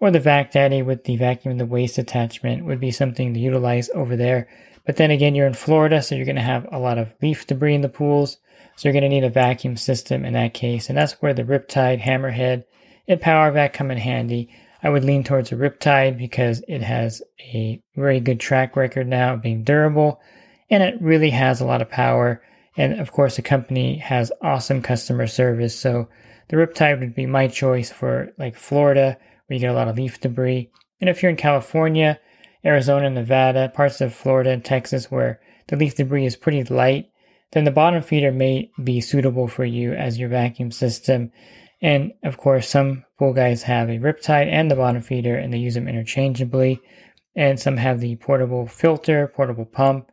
or 0.00 0.10
the 0.10 0.20
Vac 0.20 0.52
Daddy 0.52 0.82
with 0.82 1.04
the 1.04 1.16
vacuum 1.16 1.52
and 1.52 1.60
the 1.60 1.66
waste 1.66 1.98
attachment 1.98 2.64
would 2.64 2.80
be 2.80 2.90
something 2.90 3.32
to 3.32 3.40
utilize 3.40 3.88
over 3.94 4.16
there. 4.16 4.48
But 4.84 4.96
then 4.96 5.10
again, 5.10 5.34
you're 5.34 5.46
in 5.46 5.54
Florida, 5.54 6.02
so 6.02 6.14
you're 6.14 6.26
going 6.26 6.36
to 6.36 6.42
have 6.42 6.66
a 6.70 6.78
lot 6.78 6.98
of 6.98 7.14
leaf 7.22 7.46
debris 7.46 7.74
in 7.74 7.80
the 7.80 7.88
pools. 7.88 8.38
So 8.76 8.88
you're 8.88 8.92
going 8.92 9.02
to 9.02 9.08
need 9.08 9.24
a 9.24 9.30
vacuum 9.30 9.76
system 9.76 10.24
in 10.24 10.34
that 10.34 10.52
case. 10.52 10.88
And 10.88 10.98
that's 10.98 11.14
where 11.22 11.32
the 11.32 11.44
Riptide, 11.44 12.00
Hammerhead, 12.00 12.64
and 13.08 13.20
Power 13.20 13.50
Vac 13.50 13.72
come 13.72 13.90
in 13.90 13.98
handy. 13.98 14.50
I 14.82 14.90
would 14.90 15.04
lean 15.04 15.24
towards 15.24 15.52
a 15.52 15.56
Riptide 15.56 16.18
because 16.18 16.62
it 16.68 16.82
has 16.82 17.22
a 17.40 17.80
very 17.96 18.20
good 18.20 18.40
track 18.40 18.76
record 18.76 19.06
now 19.06 19.36
being 19.36 19.64
durable 19.64 20.20
and 20.70 20.82
it 20.82 21.00
really 21.00 21.30
has 21.30 21.60
a 21.60 21.64
lot 21.64 21.80
of 21.80 21.88
power. 21.88 22.42
And 22.76 23.00
of 23.00 23.12
course, 23.12 23.36
the 23.36 23.42
company 23.42 23.98
has 23.98 24.32
awesome 24.42 24.82
customer 24.82 25.26
service. 25.26 25.78
So 25.78 26.08
the 26.48 26.56
Riptide 26.56 27.00
would 27.00 27.14
be 27.14 27.26
my 27.26 27.48
choice 27.48 27.90
for 27.90 28.32
like 28.38 28.56
Florida 28.56 29.16
where 29.46 29.54
you 29.54 29.60
get 29.60 29.70
a 29.70 29.74
lot 29.74 29.88
of 29.88 29.96
leaf 29.96 30.20
debris. 30.20 30.70
And 31.00 31.08
if 31.08 31.22
you're 31.22 31.30
in 31.30 31.36
California, 31.36 32.18
Arizona, 32.64 33.10
Nevada, 33.10 33.68
parts 33.68 34.00
of 34.00 34.14
Florida 34.14 34.50
and 34.50 34.64
Texas 34.64 35.10
where 35.10 35.40
the 35.68 35.76
leaf 35.76 35.94
debris 35.94 36.26
is 36.26 36.36
pretty 36.36 36.64
light, 36.64 37.10
then 37.52 37.64
the 37.64 37.70
bottom 37.70 38.02
feeder 38.02 38.32
may 38.32 38.70
be 38.82 39.00
suitable 39.00 39.46
for 39.46 39.64
you 39.64 39.92
as 39.92 40.18
your 40.18 40.28
vacuum 40.28 40.70
system. 40.70 41.30
And 41.80 42.12
of 42.24 42.36
course, 42.36 42.68
some 42.68 43.04
pool 43.18 43.32
guys 43.32 43.62
have 43.64 43.88
a 43.88 43.98
Riptide 43.98 44.48
and 44.48 44.70
the 44.70 44.76
bottom 44.76 45.02
feeder 45.02 45.36
and 45.36 45.52
they 45.52 45.58
use 45.58 45.74
them 45.74 45.88
interchangeably. 45.88 46.80
And 47.36 47.60
some 47.60 47.76
have 47.76 48.00
the 48.00 48.16
portable 48.16 48.66
filter, 48.66 49.28
portable 49.28 49.66
pump, 49.66 50.10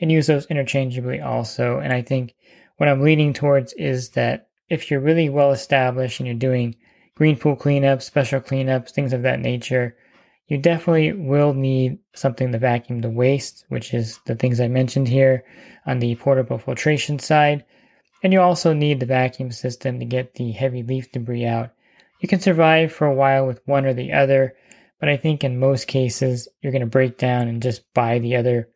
and 0.00 0.10
use 0.10 0.26
those 0.26 0.46
interchangeably 0.46 1.20
also. 1.20 1.78
And 1.78 1.92
I 1.92 2.02
think 2.02 2.34
what 2.76 2.88
I'm 2.88 3.02
leaning 3.02 3.32
towards 3.32 3.72
is 3.74 4.10
that 4.10 4.48
if 4.68 4.90
you're 4.90 5.00
really 5.00 5.28
well 5.28 5.52
established 5.52 6.20
and 6.20 6.26
you're 6.26 6.36
doing 6.36 6.76
green 7.14 7.36
pool 7.36 7.56
cleanups, 7.56 8.02
special 8.02 8.40
cleanups, 8.40 8.90
things 8.90 9.12
of 9.12 9.22
that 9.22 9.40
nature, 9.40 9.96
you 10.48 10.58
definitely 10.58 11.12
will 11.12 11.54
need 11.54 11.98
something 12.14 12.52
to 12.52 12.58
vacuum 12.58 13.00
the 13.00 13.10
waste, 13.10 13.64
which 13.68 13.94
is 13.94 14.18
the 14.26 14.34
things 14.34 14.60
I 14.60 14.68
mentioned 14.68 15.08
here 15.08 15.44
on 15.86 16.00
the 16.00 16.16
portable 16.16 16.58
filtration 16.58 17.18
side. 17.18 17.64
And 18.22 18.32
you 18.32 18.40
also 18.40 18.72
need 18.72 19.00
the 19.00 19.06
vacuum 19.06 19.52
system 19.52 19.98
to 20.00 20.04
get 20.04 20.34
the 20.34 20.52
heavy 20.52 20.82
leaf 20.82 21.12
debris 21.12 21.46
out. 21.46 21.70
You 22.20 22.28
can 22.28 22.40
survive 22.40 22.92
for 22.92 23.06
a 23.06 23.14
while 23.14 23.46
with 23.46 23.60
one 23.66 23.84
or 23.84 23.94
the 23.94 24.12
other, 24.12 24.54
but 24.98 25.08
I 25.08 25.16
think 25.16 25.44
in 25.44 25.58
most 25.58 25.86
cases 25.86 26.48
you're 26.60 26.72
going 26.72 26.80
to 26.80 26.86
break 26.86 27.18
down 27.18 27.48
and 27.48 27.62
just 27.62 27.92
buy 27.92 28.18
the 28.18 28.36
other 28.36 28.68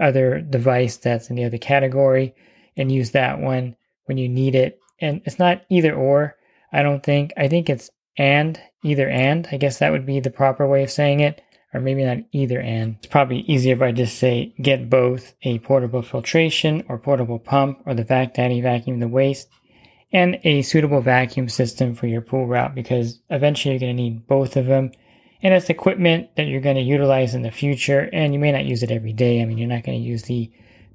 other 0.00 0.40
device 0.40 0.96
that's 0.96 1.30
in 1.30 1.36
the 1.36 1.44
other 1.44 1.58
category 1.58 2.34
and 2.76 2.90
use 2.90 3.10
that 3.12 3.38
one 3.38 3.76
when 4.06 4.18
you 4.18 4.28
need 4.28 4.54
it. 4.54 4.80
And 5.00 5.22
it's 5.24 5.38
not 5.38 5.62
either 5.68 5.94
or. 5.94 6.36
I 6.72 6.82
don't 6.82 7.02
think. 7.02 7.32
I 7.36 7.48
think 7.48 7.68
it's 7.68 7.90
and, 8.16 8.60
either 8.82 9.08
and. 9.08 9.48
I 9.50 9.56
guess 9.56 9.78
that 9.78 9.92
would 9.92 10.06
be 10.06 10.20
the 10.20 10.30
proper 10.30 10.66
way 10.66 10.82
of 10.84 10.90
saying 10.90 11.20
it. 11.20 11.42
Or 11.74 11.80
maybe 11.80 12.04
not 12.04 12.18
either 12.32 12.60
and. 12.60 12.96
It's 12.98 13.06
probably 13.06 13.38
easier 13.40 13.74
if 13.74 13.82
I 13.82 13.92
just 13.92 14.18
say 14.18 14.54
get 14.60 14.90
both 14.90 15.34
a 15.42 15.58
portable 15.60 16.02
filtration 16.02 16.84
or 16.88 16.98
portable 16.98 17.38
pump 17.38 17.80
or 17.86 17.94
the 17.94 18.04
Vac 18.04 18.34
Daddy 18.34 18.60
vacuum 18.60 19.00
the 19.00 19.08
waste 19.08 19.48
and 20.12 20.38
a 20.44 20.62
suitable 20.62 21.00
vacuum 21.00 21.48
system 21.48 21.94
for 21.94 22.06
your 22.06 22.20
pool 22.20 22.46
route 22.46 22.74
because 22.74 23.20
eventually 23.30 23.72
you're 23.72 23.80
going 23.80 23.96
to 23.96 24.02
need 24.02 24.26
both 24.26 24.56
of 24.56 24.66
them. 24.66 24.92
And 25.42 25.52
it's 25.52 25.70
equipment 25.70 26.34
that 26.36 26.46
you're 26.46 26.60
going 26.60 26.76
to 26.76 26.82
utilize 26.82 27.34
in 27.34 27.42
the 27.42 27.50
future 27.50 28.08
and 28.12 28.32
you 28.32 28.38
may 28.38 28.52
not 28.52 28.64
use 28.64 28.82
it 28.82 28.92
every 28.92 29.12
day. 29.12 29.42
I 29.42 29.44
mean, 29.44 29.58
you're 29.58 29.68
not 29.68 29.82
going 29.82 30.00
to 30.00 30.08
use 30.08 30.22
the 30.22 30.50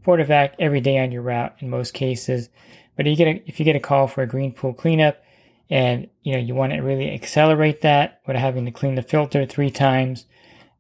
PortaVac 0.06 0.54
every 0.58 0.80
day 0.80 1.00
on 1.00 1.12
your 1.12 1.22
route 1.22 1.56
in 1.60 1.70
most 1.70 1.94
cases. 1.94 2.50
But 2.96 3.06
you 3.06 3.16
get 3.16 3.28
a, 3.28 3.44
if 3.46 3.60
you 3.60 3.66
get 3.66 3.76
a 3.76 3.82
call 3.82 4.08
for 4.08 4.22
a 4.22 4.28
green 4.28 4.54
pool 4.54 4.74
cleanup, 4.74 5.22
and 5.70 6.08
you 6.24 6.34
know 6.34 6.40
you 6.40 6.56
want 6.56 6.74
to 6.74 6.80
really 6.80 7.14
accelerate 7.14 7.82
that 7.82 8.22
without 8.26 8.40
having 8.40 8.66
to 8.66 8.72
clean 8.72 8.96
the 8.96 9.02
filter 9.02 9.46
three 9.46 9.70
times 9.70 10.26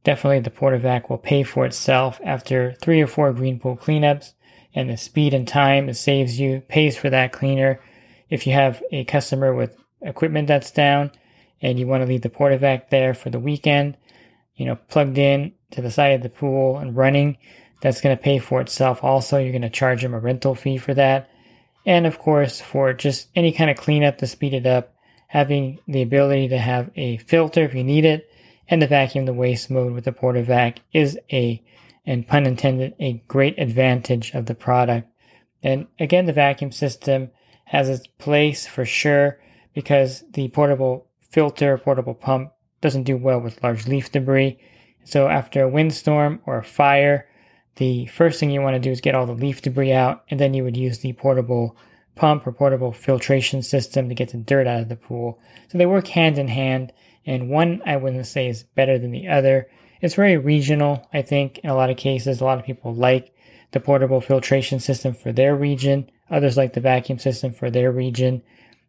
definitely 0.03 0.39
the 0.39 0.49
portavac 0.49 1.09
will 1.09 1.17
pay 1.17 1.43
for 1.43 1.65
itself 1.65 2.19
after 2.23 2.73
three 2.81 3.01
or 3.01 3.07
four 3.07 3.33
green 3.33 3.59
pool 3.59 3.75
cleanups 3.75 4.33
and 4.73 4.89
the 4.89 4.97
speed 4.97 5.33
and 5.33 5.47
time 5.47 5.89
it 5.89 5.95
saves 5.95 6.39
you 6.39 6.61
pays 6.69 6.97
for 6.97 7.09
that 7.09 7.31
cleaner 7.31 7.79
if 8.29 8.47
you 8.47 8.53
have 8.53 8.81
a 8.91 9.03
customer 9.05 9.53
with 9.53 9.75
equipment 10.01 10.47
that's 10.47 10.71
down 10.71 11.11
and 11.61 11.79
you 11.79 11.87
want 11.87 12.01
to 12.01 12.07
leave 12.07 12.21
the 12.21 12.29
portavac 12.29 12.89
there 12.89 13.13
for 13.13 13.29
the 13.29 13.39
weekend 13.39 13.97
you 14.55 14.65
know 14.65 14.75
plugged 14.87 15.17
in 15.17 15.51
to 15.71 15.81
the 15.81 15.91
side 15.91 16.13
of 16.13 16.23
the 16.23 16.29
pool 16.29 16.77
and 16.77 16.95
running 16.95 17.37
that's 17.81 18.01
going 18.01 18.15
to 18.15 18.21
pay 18.21 18.39
for 18.39 18.61
itself 18.61 19.03
also 19.03 19.37
you're 19.37 19.51
going 19.51 19.61
to 19.61 19.69
charge 19.69 20.01
them 20.01 20.13
a 20.13 20.19
rental 20.19 20.55
fee 20.55 20.77
for 20.77 20.93
that 20.93 21.29
and 21.87 22.05
of 22.05 22.19
course, 22.19 22.59
for 22.59 22.91
just 22.91 23.29
any 23.33 23.53
kind 23.53 23.71
of 23.71 23.77
cleanup 23.77 24.17
to 24.17 24.27
speed 24.27 24.53
it 24.53 24.67
up, 24.67 24.93
having 25.27 25.79
the 25.87 26.01
ability 26.01 26.49
to 26.49 26.57
have 26.57 26.91
a 26.97 27.15
filter 27.15 27.63
if 27.63 27.73
you 27.73 27.83
need 27.83 28.03
it, 28.03 28.29
and 28.67 28.81
the 28.81 28.87
vacuum 28.87 29.25
the 29.25 29.33
waste 29.33 29.71
mode 29.71 29.93
with 29.93 30.03
the 30.03 30.11
PortaVac 30.11 30.79
is 30.91 31.17
a, 31.31 31.63
and 32.05 32.27
pun 32.27 32.45
intended, 32.45 32.93
a 32.99 33.23
great 33.29 33.57
advantage 33.57 34.33
of 34.33 34.47
the 34.47 34.53
product. 34.53 35.09
And 35.63 35.87
again, 35.97 36.25
the 36.25 36.33
vacuum 36.33 36.73
system 36.73 37.31
has 37.63 37.87
its 37.87 38.05
place 38.05 38.67
for 38.67 38.83
sure 38.83 39.39
because 39.73 40.25
the 40.33 40.49
portable 40.49 41.06
filter, 41.29 41.77
portable 41.77 42.13
pump 42.13 42.51
doesn't 42.81 43.03
do 43.03 43.17
well 43.17 43.39
with 43.39 43.61
large 43.63 43.87
leaf 43.87 44.11
debris. 44.11 44.59
So 45.03 45.27
after 45.27 45.63
a 45.63 45.69
windstorm 45.69 46.41
or 46.45 46.57
a 46.57 46.63
fire, 46.63 47.27
the 47.77 48.07
first 48.07 48.39
thing 48.39 48.49
you 48.49 48.61
want 48.61 48.75
to 48.75 48.79
do 48.79 48.91
is 48.91 49.01
get 49.01 49.15
all 49.15 49.25
the 49.25 49.33
leaf 49.33 49.61
debris 49.61 49.93
out, 49.93 50.23
and 50.29 50.39
then 50.39 50.53
you 50.53 50.63
would 50.63 50.77
use 50.77 50.99
the 50.99 51.13
portable 51.13 51.77
pump 52.15 52.47
or 52.47 52.51
portable 52.51 52.91
filtration 52.91 53.61
system 53.61 54.09
to 54.09 54.15
get 54.15 54.29
the 54.29 54.37
dirt 54.37 54.67
out 54.67 54.81
of 54.81 54.89
the 54.89 54.95
pool. 54.95 55.39
So 55.69 55.77
they 55.77 55.85
work 55.85 56.07
hand 56.07 56.37
in 56.37 56.47
hand, 56.47 56.91
and 57.25 57.49
one 57.49 57.81
I 57.85 57.97
wouldn't 57.97 58.25
say 58.25 58.47
is 58.47 58.63
better 58.63 58.97
than 58.97 59.11
the 59.11 59.27
other. 59.27 59.69
It's 60.01 60.15
very 60.15 60.37
regional, 60.37 61.07
I 61.13 61.21
think, 61.21 61.59
in 61.59 61.69
a 61.69 61.75
lot 61.75 61.89
of 61.89 61.97
cases. 61.97 62.41
A 62.41 62.45
lot 62.45 62.59
of 62.59 62.65
people 62.65 62.93
like 62.93 63.33
the 63.71 63.79
portable 63.79 64.21
filtration 64.21 64.79
system 64.79 65.13
for 65.13 65.31
their 65.31 65.55
region, 65.55 66.09
others 66.29 66.57
like 66.57 66.73
the 66.73 66.81
vacuum 66.81 67.19
system 67.19 67.51
for 67.51 67.69
their 67.69 67.91
region. 67.91 68.41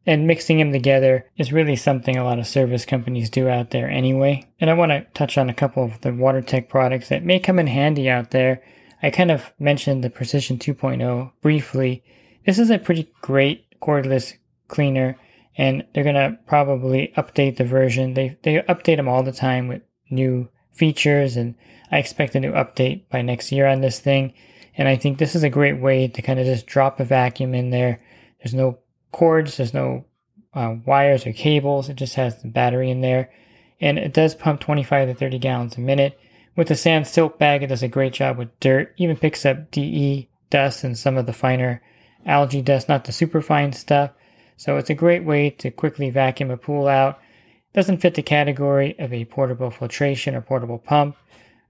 And 0.08 0.26
mixing 0.26 0.58
them 0.58 0.72
together 0.72 1.30
is 1.36 1.52
really 1.52 1.76
something 1.76 2.16
a 2.16 2.24
lot 2.24 2.40
of 2.40 2.46
service 2.48 2.84
companies 2.84 3.30
do 3.30 3.48
out 3.48 3.70
there 3.70 3.88
anyway. 3.88 4.48
And 4.58 4.70
I 4.70 4.74
want 4.74 4.90
to 4.90 5.06
touch 5.14 5.38
on 5.38 5.48
a 5.48 5.54
couple 5.54 5.84
of 5.84 6.00
the 6.00 6.10
WaterTech 6.10 6.68
products 6.68 7.10
that 7.10 7.24
may 7.24 7.38
come 7.38 7.60
in 7.60 7.68
handy 7.68 8.08
out 8.08 8.32
there 8.32 8.62
I 9.02 9.10
kind 9.10 9.30
of 9.30 9.52
mentioned 9.58 10.02
the 10.02 10.10
Precision 10.10 10.58
2.0 10.58 11.30
briefly. 11.40 12.02
This 12.44 12.58
is 12.58 12.70
a 12.70 12.78
pretty 12.78 13.08
great 13.22 13.66
cordless 13.80 14.34
cleaner, 14.66 15.16
and 15.56 15.84
they're 15.94 16.04
gonna 16.04 16.38
probably 16.46 17.12
update 17.16 17.56
the 17.56 17.64
version. 17.64 18.14
They 18.14 18.36
they 18.42 18.56
update 18.62 18.96
them 18.96 19.08
all 19.08 19.22
the 19.22 19.32
time 19.32 19.68
with 19.68 19.82
new 20.10 20.48
features, 20.72 21.36
and 21.36 21.54
I 21.92 21.98
expect 21.98 22.34
a 22.34 22.40
new 22.40 22.52
update 22.52 23.08
by 23.08 23.22
next 23.22 23.52
year 23.52 23.66
on 23.66 23.80
this 23.80 24.00
thing. 24.00 24.34
And 24.76 24.88
I 24.88 24.96
think 24.96 25.18
this 25.18 25.34
is 25.34 25.42
a 25.42 25.50
great 25.50 25.80
way 25.80 26.08
to 26.08 26.22
kind 26.22 26.38
of 26.38 26.46
just 26.46 26.66
drop 26.66 27.00
a 27.00 27.04
vacuum 27.04 27.54
in 27.54 27.70
there. 27.70 28.00
There's 28.38 28.54
no 28.54 28.78
cords, 29.12 29.56
there's 29.56 29.74
no 29.74 30.04
uh, 30.54 30.76
wires 30.86 31.26
or 31.26 31.32
cables. 31.32 31.88
It 31.88 31.96
just 31.96 32.14
has 32.16 32.42
the 32.42 32.48
battery 32.48 32.90
in 32.90 33.00
there, 33.00 33.30
and 33.80 33.98
it 33.98 34.12
does 34.12 34.34
pump 34.34 34.60
25 34.60 35.08
to 35.08 35.14
30 35.14 35.38
gallons 35.38 35.76
a 35.76 35.80
minute. 35.80 36.18
With 36.56 36.68
the 36.68 36.74
sand 36.74 37.06
silk 37.06 37.38
bag, 37.38 37.62
it 37.62 37.68
does 37.68 37.82
a 37.82 37.88
great 37.88 38.12
job 38.12 38.36
with 38.36 38.58
dirt, 38.60 38.92
even 38.96 39.16
picks 39.16 39.46
up 39.46 39.70
DE 39.70 40.28
dust 40.50 40.82
and 40.82 40.98
some 40.98 41.16
of 41.16 41.26
the 41.26 41.32
finer 41.32 41.82
algae 42.26 42.62
dust, 42.62 42.88
not 42.88 43.04
the 43.04 43.12
super 43.12 43.40
fine 43.40 43.72
stuff. 43.72 44.10
So 44.56 44.76
it's 44.76 44.90
a 44.90 44.94
great 44.94 45.24
way 45.24 45.50
to 45.50 45.70
quickly 45.70 46.10
vacuum 46.10 46.50
a 46.50 46.56
pool 46.56 46.88
out. 46.88 47.20
Doesn't 47.74 47.98
fit 47.98 48.14
the 48.14 48.22
category 48.22 48.98
of 48.98 49.12
a 49.12 49.24
portable 49.26 49.70
filtration 49.70 50.34
or 50.34 50.40
portable 50.40 50.78
pump, 50.78 51.16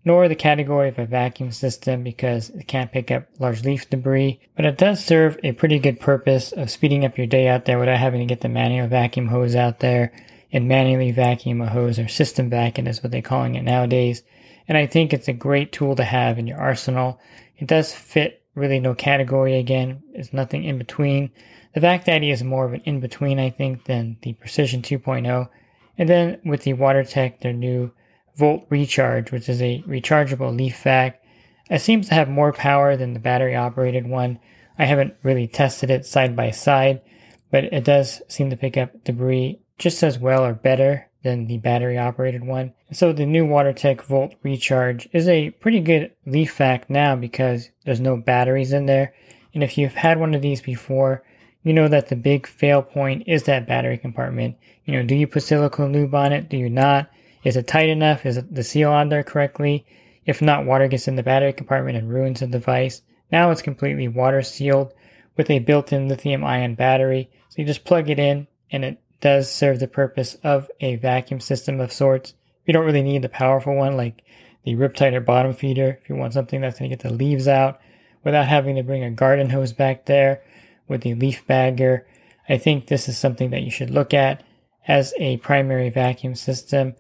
nor 0.05 0.29
the 0.29 0.35
category 0.35 0.89
of 0.89 0.99
a 0.99 1.07
vacuum 1.07 1.51
system 1.51 2.03
because 2.03 2.51
it 2.51 2.67
can't 2.67 2.93
pick 2.93 3.11
up 3.11 3.27
large 3.39 3.65
leaf 3.65 3.89
debris, 3.91 4.41
but 4.57 4.65
it 4.65 4.79
does 4.79 5.05
serve 5.05 5.39
a 5.43 5.53
pretty 5.53 5.79
good 5.79 6.01
purpose 6.01 6.53
of 6.53 6.71
speeding 6.71 7.05
up 7.05 7.19
your 7.19 7.27
day 7.27 7.49
out 7.49 7.65
there 7.65 7.79
without 7.79 7.99
having 7.99 8.21
to 8.21 8.27
get 8.27 8.41
the 8.41 8.49
manual 8.49 8.89
vacuum 8.89 9.29
hose 9.29 9.55
out 9.55 9.81
there 9.81 10.13
and 10.53 10.69
manually 10.69 11.11
vacuum 11.13 11.61
a 11.61 11.69
hose 11.69 11.99
or 11.99 12.09
system 12.09 12.49
vacuum 12.49 12.87
is 12.87 13.03
what 13.03 13.13
they're 13.13 13.21
calling 13.21 13.55
it 13.55 13.63
nowadays. 13.63 14.23
And 14.67 14.79
I 14.79 14.87
think 14.87 15.13
it's 15.13 15.29
a 15.29 15.33
great 15.33 15.73
tool 15.73 15.97
to 15.97 16.05
have 16.05 16.39
in 16.39 16.47
your 16.47 16.59
arsenal. 16.59 17.21
It 17.59 17.67
does 17.67 17.93
fit 17.93 18.43
really 18.55 18.81
no 18.81 18.95
category 18.95 19.59
again. 19.59 20.03
There's 20.13 20.33
nothing 20.33 20.65
in 20.65 20.79
between. 20.79 21.31
The 21.75 21.81
Vac 21.81 22.05
Daddy 22.05 22.31
is 22.31 22.43
more 22.43 22.65
of 22.65 22.73
an 22.73 22.83
in 22.85 23.01
between, 23.01 23.39
I 23.39 23.51
think, 23.51 23.85
than 23.85 24.17
the 24.23 24.33
Precision 24.35 24.83
2.0. 24.83 25.49
And 25.97 26.09
then 26.09 26.41
with 26.45 26.63
the 26.63 26.75
WaterTech, 26.75 27.41
their 27.41 27.53
new 27.53 27.93
Volt 28.39 28.67
Recharge, 28.71 29.33
which 29.33 29.49
is 29.49 29.61
a 29.61 29.83
rechargeable 29.87 30.57
leaf 30.57 30.81
vac, 30.83 31.21
it 31.69 31.81
seems 31.81 32.09
to 32.09 32.15
have 32.15 32.29
more 32.29 32.53
power 32.53 32.97
than 32.97 33.13
the 33.13 33.19
battery 33.19 33.57
operated 33.57 34.07
one. 34.07 34.39
I 34.79 34.85
haven't 34.85 35.15
really 35.25 35.49
tested 35.49 35.91
it 35.91 36.07
side 36.07 36.37
by 36.37 36.53
side, 36.53 37.03
but 37.51 37.65
it 37.65 37.83
does 37.83 38.23
seem 38.29 38.49
to 38.51 38.57
pick 38.57 38.77
up 38.77 39.03
debris 39.03 39.61
just 39.77 40.05
as 40.05 40.21
well 40.21 40.45
or 40.45 40.55
better 40.55 41.09
than 41.25 41.47
the 41.47 41.59
battery 41.59 41.99
operated 41.99 42.45
one. 42.45 42.73
So 42.93 43.13
the 43.13 43.27
new 43.27 43.45
WaterTech 43.45 44.03
Volt 44.03 44.37
Recharge 44.45 45.09
is 45.13 45.29
a 45.29 45.51
pretty 45.51 45.81
good 45.81 46.13
leaf 46.25 46.57
vac 46.57 46.89
now 46.89 47.17
because 47.17 47.71
there's 47.85 48.01
no 48.01 48.17
batteries 48.17 48.73
in 48.73 48.87
there. 48.87 49.15
And 49.53 49.65
if 49.65 49.77
you've 49.77 49.95
had 49.95 50.21
one 50.21 50.35
of 50.35 50.43
these 50.43 50.61
before, 50.61 51.25
you 51.65 51.73
know 51.73 51.89
that 51.89 52.09
the 52.09 52.17
big 52.17 52.47
fail 52.47 52.83
point 52.83 53.25
is 53.27 53.43
that 53.43 53.67
battery 53.67 53.99
compartment. 53.99 54.57
You 54.85 54.95
know, 54.95 55.03
do 55.03 55.17
you 55.17 55.27
put 55.27 55.43
silicone 55.43 55.93
lube 55.93 56.15
on 56.15 56.33
it? 56.33 56.49
Do 56.49 56.57
you 56.57 56.71
not? 56.71 57.11
Is 57.45 57.57
it 57.57 57.67
tight 57.67 57.89
enough? 57.89 58.27
Is 58.27 58.41
the 58.51 58.65
seal 58.65 58.91
on 58.91 59.09
there 59.09 59.23
correctly? 59.23 59.87
If 60.27 60.43
not, 60.43 60.67
water 60.67 60.89
gets 60.89 61.09
in 61.09 61.17
the 61.17 61.23
battery 61.23 61.53
compartment 61.53 61.97
and 61.97 62.11
ruins 62.11 62.41
the 62.41 62.47
device. 62.47 63.03
Now 63.33 63.51
it's 63.51 63.63
completely 63.63 64.09
water 64.09 64.43
sealed 64.43 64.93
with 65.37 65.51
a 65.51 65.59
built-in 65.59 66.09
lithium 66.09 66.45
ion 66.45 66.75
battery. 66.75 67.31
So 67.49 67.57
you 67.63 67.65
just 67.65 67.85
plug 67.85 68.11
it 68.11 68.19
in 68.19 68.47
and 68.71 68.85
it 68.85 69.01
does 69.21 69.51
serve 69.51 69.81
the 69.81 69.89
purpose 69.89 70.37
of 70.43 70.71
a 70.81 70.97
vacuum 70.97 71.41
system 71.41 71.81
of 71.81 71.93
sorts. 71.93 72.35
You 72.67 72.73
don't 72.73 72.85
really 72.85 73.03
need 73.03 73.23
the 73.23 73.29
powerful 73.29 73.75
one 73.75 73.97
like 73.97 74.23
the 74.65 74.75
Riptide 74.75 75.15
or 75.15 75.21
bottom 75.21 75.55
feeder 75.55 75.99
if 76.01 76.09
you 76.09 76.17
want 76.17 76.35
something 76.35 76.61
that's 76.61 76.79
going 76.79 76.91
to 76.91 76.97
get 76.97 77.03
the 77.03 77.15
leaves 77.15 77.49
out 77.49 77.81
without 78.25 78.47
having 78.47 78.77
to 78.77 78.83
bring 78.83 79.03
a 79.05 79.11
garden 79.11 79.49
hose 79.49 79.73
back 79.73 80.05
there 80.07 80.43
with 80.89 81.03
the 81.03 81.15
leaf 81.15 81.47
bagger. 81.47 82.07
I 82.49 82.59
think 82.59 82.87
this 82.87 83.09
is 83.09 83.17
something 83.17 83.51
that 83.51 83.63
you 83.63 83.71
should 83.71 83.91
look 83.91 84.13
at 84.13 84.43
as 84.87 85.15
a 85.19 85.39
primary 85.39 85.91
vacuum 85.91 86.35
system. 86.35 86.95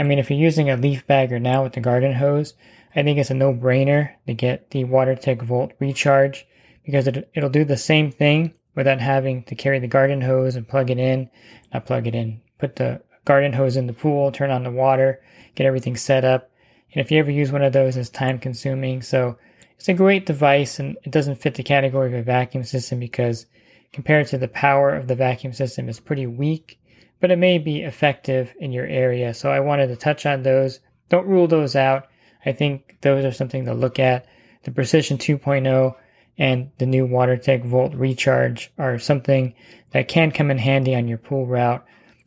I 0.00 0.02
mean, 0.02 0.18
if 0.18 0.30
you're 0.30 0.38
using 0.38 0.70
a 0.70 0.78
leaf 0.78 1.06
bagger 1.06 1.38
now 1.38 1.62
with 1.62 1.74
the 1.74 1.80
garden 1.80 2.14
hose, 2.14 2.54
I 2.96 3.02
think 3.02 3.18
it's 3.18 3.28
a 3.28 3.34
no-brainer 3.34 4.14
to 4.26 4.32
get 4.32 4.70
the 4.70 4.84
WaterTech 4.84 5.42
Volt 5.42 5.72
Recharge 5.78 6.46
because 6.86 7.06
it, 7.06 7.30
it'll 7.34 7.50
do 7.50 7.66
the 7.66 7.76
same 7.76 8.10
thing 8.10 8.54
without 8.74 8.98
having 8.98 9.42
to 9.42 9.54
carry 9.54 9.78
the 9.78 9.86
garden 9.86 10.22
hose 10.22 10.56
and 10.56 10.66
plug 10.66 10.88
it 10.88 10.98
in, 10.98 11.28
not 11.74 11.84
plug 11.84 12.06
it 12.06 12.14
in, 12.14 12.40
put 12.58 12.76
the 12.76 13.02
garden 13.26 13.52
hose 13.52 13.76
in 13.76 13.86
the 13.86 13.92
pool, 13.92 14.32
turn 14.32 14.50
on 14.50 14.64
the 14.64 14.70
water, 14.70 15.20
get 15.54 15.66
everything 15.66 15.98
set 15.98 16.24
up. 16.24 16.50
And 16.94 17.04
if 17.04 17.10
you 17.10 17.18
ever 17.18 17.30
use 17.30 17.52
one 17.52 17.62
of 17.62 17.74
those, 17.74 17.98
it's 17.98 18.08
time 18.08 18.38
consuming. 18.38 19.02
So 19.02 19.36
it's 19.76 19.90
a 19.90 19.92
great 19.92 20.24
device 20.24 20.78
and 20.78 20.96
it 21.04 21.12
doesn't 21.12 21.42
fit 21.42 21.56
the 21.56 21.62
category 21.62 22.08
of 22.08 22.18
a 22.18 22.22
vacuum 22.22 22.64
system 22.64 23.00
because 23.00 23.44
compared 23.92 24.28
to 24.28 24.38
the 24.38 24.48
power 24.48 24.96
of 24.96 25.08
the 25.08 25.14
vacuum 25.14 25.52
system, 25.52 25.90
it's 25.90 26.00
pretty 26.00 26.26
weak, 26.26 26.79
but 27.20 27.30
it 27.30 27.38
may 27.38 27.58
be 27.58 27.82
effective 27.82 28.54
in 28.58 28.72
your 28.72 28.86
area. 28.86 29.34
So 29.34 29.50
I 29.50 29.60
wanted 29.60 29.88
to 29.88 29.96
touch 29.96 30.26
on 30.26 30.42
those. 30.42 30.80
Don't 31.08 31.26
rule 31.26 31.46
those 31.46 31.76
out. 31.76 32.08
I 32.44 32.52
think 32.52 32.96
those 33.02 33.24
are 33.24 33.32
something 33.32 33.66
to 33.66 33.74
look 33.74 33.98
at. 33.98 34.26
The 34.64 34.70
Precision 34.70 35.18
2.0 35.18 35.94
and 36.38 36.70
the 36.78 36.86
new 36.86 37.06
WaterTech 37.06 37.64
Volt 37.64 37.94
Recharge 37.94 38.72
are 38.78 38.98
something 38.98 39.54
that 39.92 40.08
can 40.08 40.30
come 40.30 40.50
in 40.50 40.58
handy 40.58 40.94
on 40.94 41.08
your 41.08 41.18
pool 41.18 41.46
route. 41.46 41.84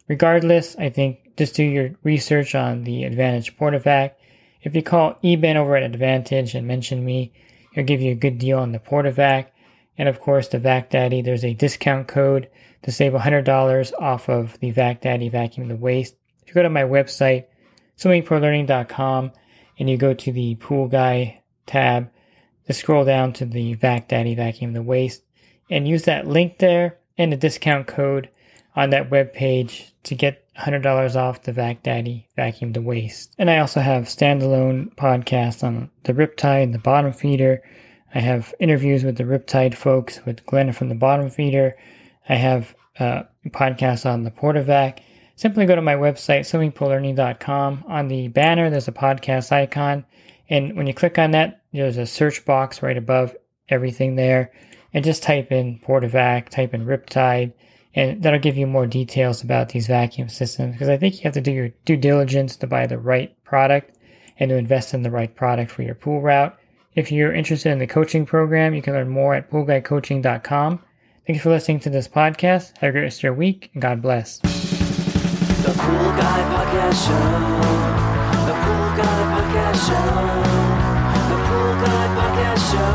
Regardless, 0.08 0.76
I 0.78 0.90
think 0.90 1.36
just 1.38 1.56
do 1.56 1.64
your 1.64 1.92
research 2.04 2.54
on 2.54 2.84
the 2.84 3.06
Advantage 3.06 3.58
Portavac. 3.58 4.12
If 4.62 4.76
you 4.76 4.84
call 4.84 5.18
eBen 5.24 5.56
over 5.56 5.76
at 5.76 5.84
Advantage 5.84 6.54
and 6.54 6.68
mention 6.68 7.04
me, 7.04 7.34
he'll 7.74 7.84
give 7.84 8.02
you 8.02 8.12
a 8.12 8.16
good 8.16 8.38
deal 8.38 8.60
on 8.60 8.72
the 8.72 8.80
Portavac. 8.80 9.48
And 9.98 10.08
of 10.08 10.20
course, 10.20 10.48
the 10.48 10.60
Vac 10.60 10.90
Daddy, 10.90 11.22
there's 11.22 11.44
a 11.44 11.54
discount 11.54 12.08
code 12.08 12.50
to 12.84 12.92
save 12.92 13.14
$100 13.14 13.94
off 14.00 14.30
of 14.30 14.60
the 14.60 14.72
Vac 14.72 15.02
Daddy 15.02 15.30
Vacuum 15.30 15.68
the 15.68 15.76
Waste. 15.76 16.16
If 16.42 16.50
you 16.50 16.54
go 16.54 16.64
to 16.64 16.70
my 16.70 16.84
website, 16.84 17.46
swimmingpoollearning.com, 17.98 19.32
and 19.80 19.90
you 19.90 19.98
go 19.98 20.14
to 20.14 20.32
the 20.32 20.56
Pool 20.56 20.88
Guy 20.88 21.42
tab, 21.66 22.10
to 22.68 22.74
scroll 22.74 23.06
down 23.06 23.34
to 23.34 23.46
the 23.46 23.74
Vac 23.74 24.08
Daddy 24.08 24.36
Vacuum 24.36 24.74
the 24.74 24.82
Waste 24.82 25.24
and 25.70 25.88
use 25.88 26.04
that 26.04 26.28
link 26.28 26.60
there 26.60 26.98
and 27.18 27.32
the 27.32 27.38
discount 27.38 27.88
code 27.88 28.30
on 28.76 28.90
that 28.90 29.12
web 29.12 29.34
page 29.34 29.94
to 30.04 30.16
get 30.16 30.46
$100 30.58 31.16
off 31.16 31.44
the 31.44 31.52
Vac 31.52 31.84
Daddy 31.84 32.28
Vacuum 32.36 32.74
the 32.74 32.82
Waste. 32.82 33.34
And 33.38 33.50
I 33.50 33.60
also 33.60 33.80
have 33.82 34.04
standalone 34.04 34.94
podcasts 34.96 35.64
on 35.64 35.90
the 36.04 36.14
Riptide 36.14 36.64
and 36.64 36.74
the 36.74 36.80
Bottom 36.80 37.14
Feeder. 37.14 37.62
I 38.16 38.20
have 38.20 38.54
interviews 38.60 39.04
with 39.04 39.18
the 39.18 39.24
Riptide 39.24 39.76
folks 39.76 40.24
with 40.26 40.46
Glenn 40.46 40.72
from 40.74 40.90
the 40.90 40.96
Bottom 40.96 41.30
Feeder. 41.30 41.76
I 42.28 42.36
have 42.36 42.76
uh, 43.00 43.24
podcasts 43.50 44.06
on 44.06 44.24
the 44.24 44.32
Portavac. 44.32 45.00
Simply 45.36 45.66
go 45.66 45.76
to 45.76 45.82
my 45.82 45.96
website, 45.96 46.42
swimmingpoollearning.com. 46.42 47.86
On 47.88 48.08
the 48.08 48.28
banner, 48.28 48.70
there's 48.70 48.88
a 48.88 48.94
podcast 48.94 49.52
icon. 49.52 50.06
And 50.50 50.76
when 50.76 50.88
you 50.88 50.94
click 50.94 51.18
on 51.18 51.32
that, 51.32 51.62
there's 51.74 51.98
a 51.98 52.06
search 52.06 52.46
box 52.46 52.84
right 52.84 52.98
above 52.98 53.36
everything 53.70 54.16
there. 54.16 54.52
And 54.94 55.04
just 55.04 55.24
type 55.24 55.52
in 55.52 55.80
Portavac, 55.80 56.50
type 56.50 56.74
in 56.74 56.86
Riptide, 56.86 57.54
and 57.96 58.22
that'll 58.22 58.40
give 58.40 58.58
you 58.58 58.68
more 58.68 58.86
details 58.86 59.44
about 59.44 59.70
these 59.70 59.88
vacuum 59.88 60.30
systems. 60.30 60.74
Because 60.74 60.90
I 60.90 60.98
think 60.98 61.16
you 61.16 61.22
have 61.24 61.34
to 61.34 61.42
do 61.42 61.52
your 61.52 61.70
due 61.86 61.98
diligence 61.98 62.56
to 62.58 62.68
buy 62.68 62.86
the 62.86 63.00
right 63.00 63.36
product 63.44 63.98
and 64.40 64.50
to 64.50 64.56
invest 64.56 64.94
in 64.94 65.02
the 65.02 65.12
right 65.12 65.34
product 65.36 65.72
for 65.72 65.82
your 65.82 65.96
pool 65.96 66.22
route. 66.22 66.58
If 66.96 67.12
you're 67.12 67.34
interested 67.34 67.72
in 67.72 67.80
the 67.80 67.88
coaching 67.88 68.26
program, 68.26 68.76
you 68.76 68.82
can 68.82 68.94
learn 68.94 69.10
more 69.10 69.34
at 69.34 69.50
poolguycoaching.com. 69.50 70.80
Thank 71.26 71.38
you 71.38 71.42
for 71.42 71.52
listening 71.52 71.80
to 71.82 71.90
this 71.90 72.10
podcast. 72.10 72.78
Have 72.80 72.90
a 72.90 72.92
great 72.92 73.04
rest 73.04 73.20
of 73.20 73.24
your 73.24 73.34
week, 73.34 73.70
and 73.74 73.82
God 73.82 74.02
bless. 74.02 74.40
The 74.40 74.50
Pool 75.70 76.12
Guy 76.20 76.44
Podcast 76.52 77.06
Show. 77.08 77.14
The 78.44 78.54
Pool 78.60 78.92
Guy 78.98 79.24
Podcast 79.32 79.88
Show. 79.88 80.04
The 81.30 81.38
Pool 81.48 81.74
Guy 81.80 82.08
Podcast 82.18 82.64
Show. 82.74 82.92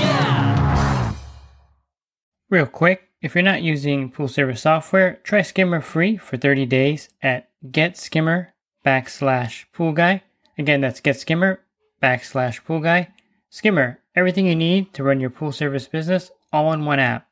Yeah! 0.00 1.14
Real 2.48 2.66
quick, 2.66 3.08
if 3.22 3.34
you're 3.34 3.42
not 3.42 3.62
using 3.62 4.08
pool 4.08 4.28
service 4.28 4.62
software, 4.62 5.18
try 5.24 5.42
Skimmer 5.42 5.80
free 5.80 6.16
for 6.16 6.36
30 6.36 6.64
days 6.66 7.08
at 7.20 7.48
getskimmer 7.66 8.50
backslash 8.86 9.64
pool 9.72 9.90
guy. 9.90 10.22
Again, 10.56 10.80
that's 10.80 11.00
getskimmer 11.00 11.58
backslash 12.00 12.64
pool 12.64 12.78
guy. 12.78 13.08
Skimmer, 13.54 13.98
everything 14.16 14.46
you 14.46 14.56
need 14.56 14.94
to 14.94 15.02
run 15.04 15.20
your 15.20 15.28
pool 15.28 15.52
service 15.52 15.86
business 15.86 16.30
all 16.54 16.72
in 16.72 16.86
one 16.86 16.98
app. 16.98 17.28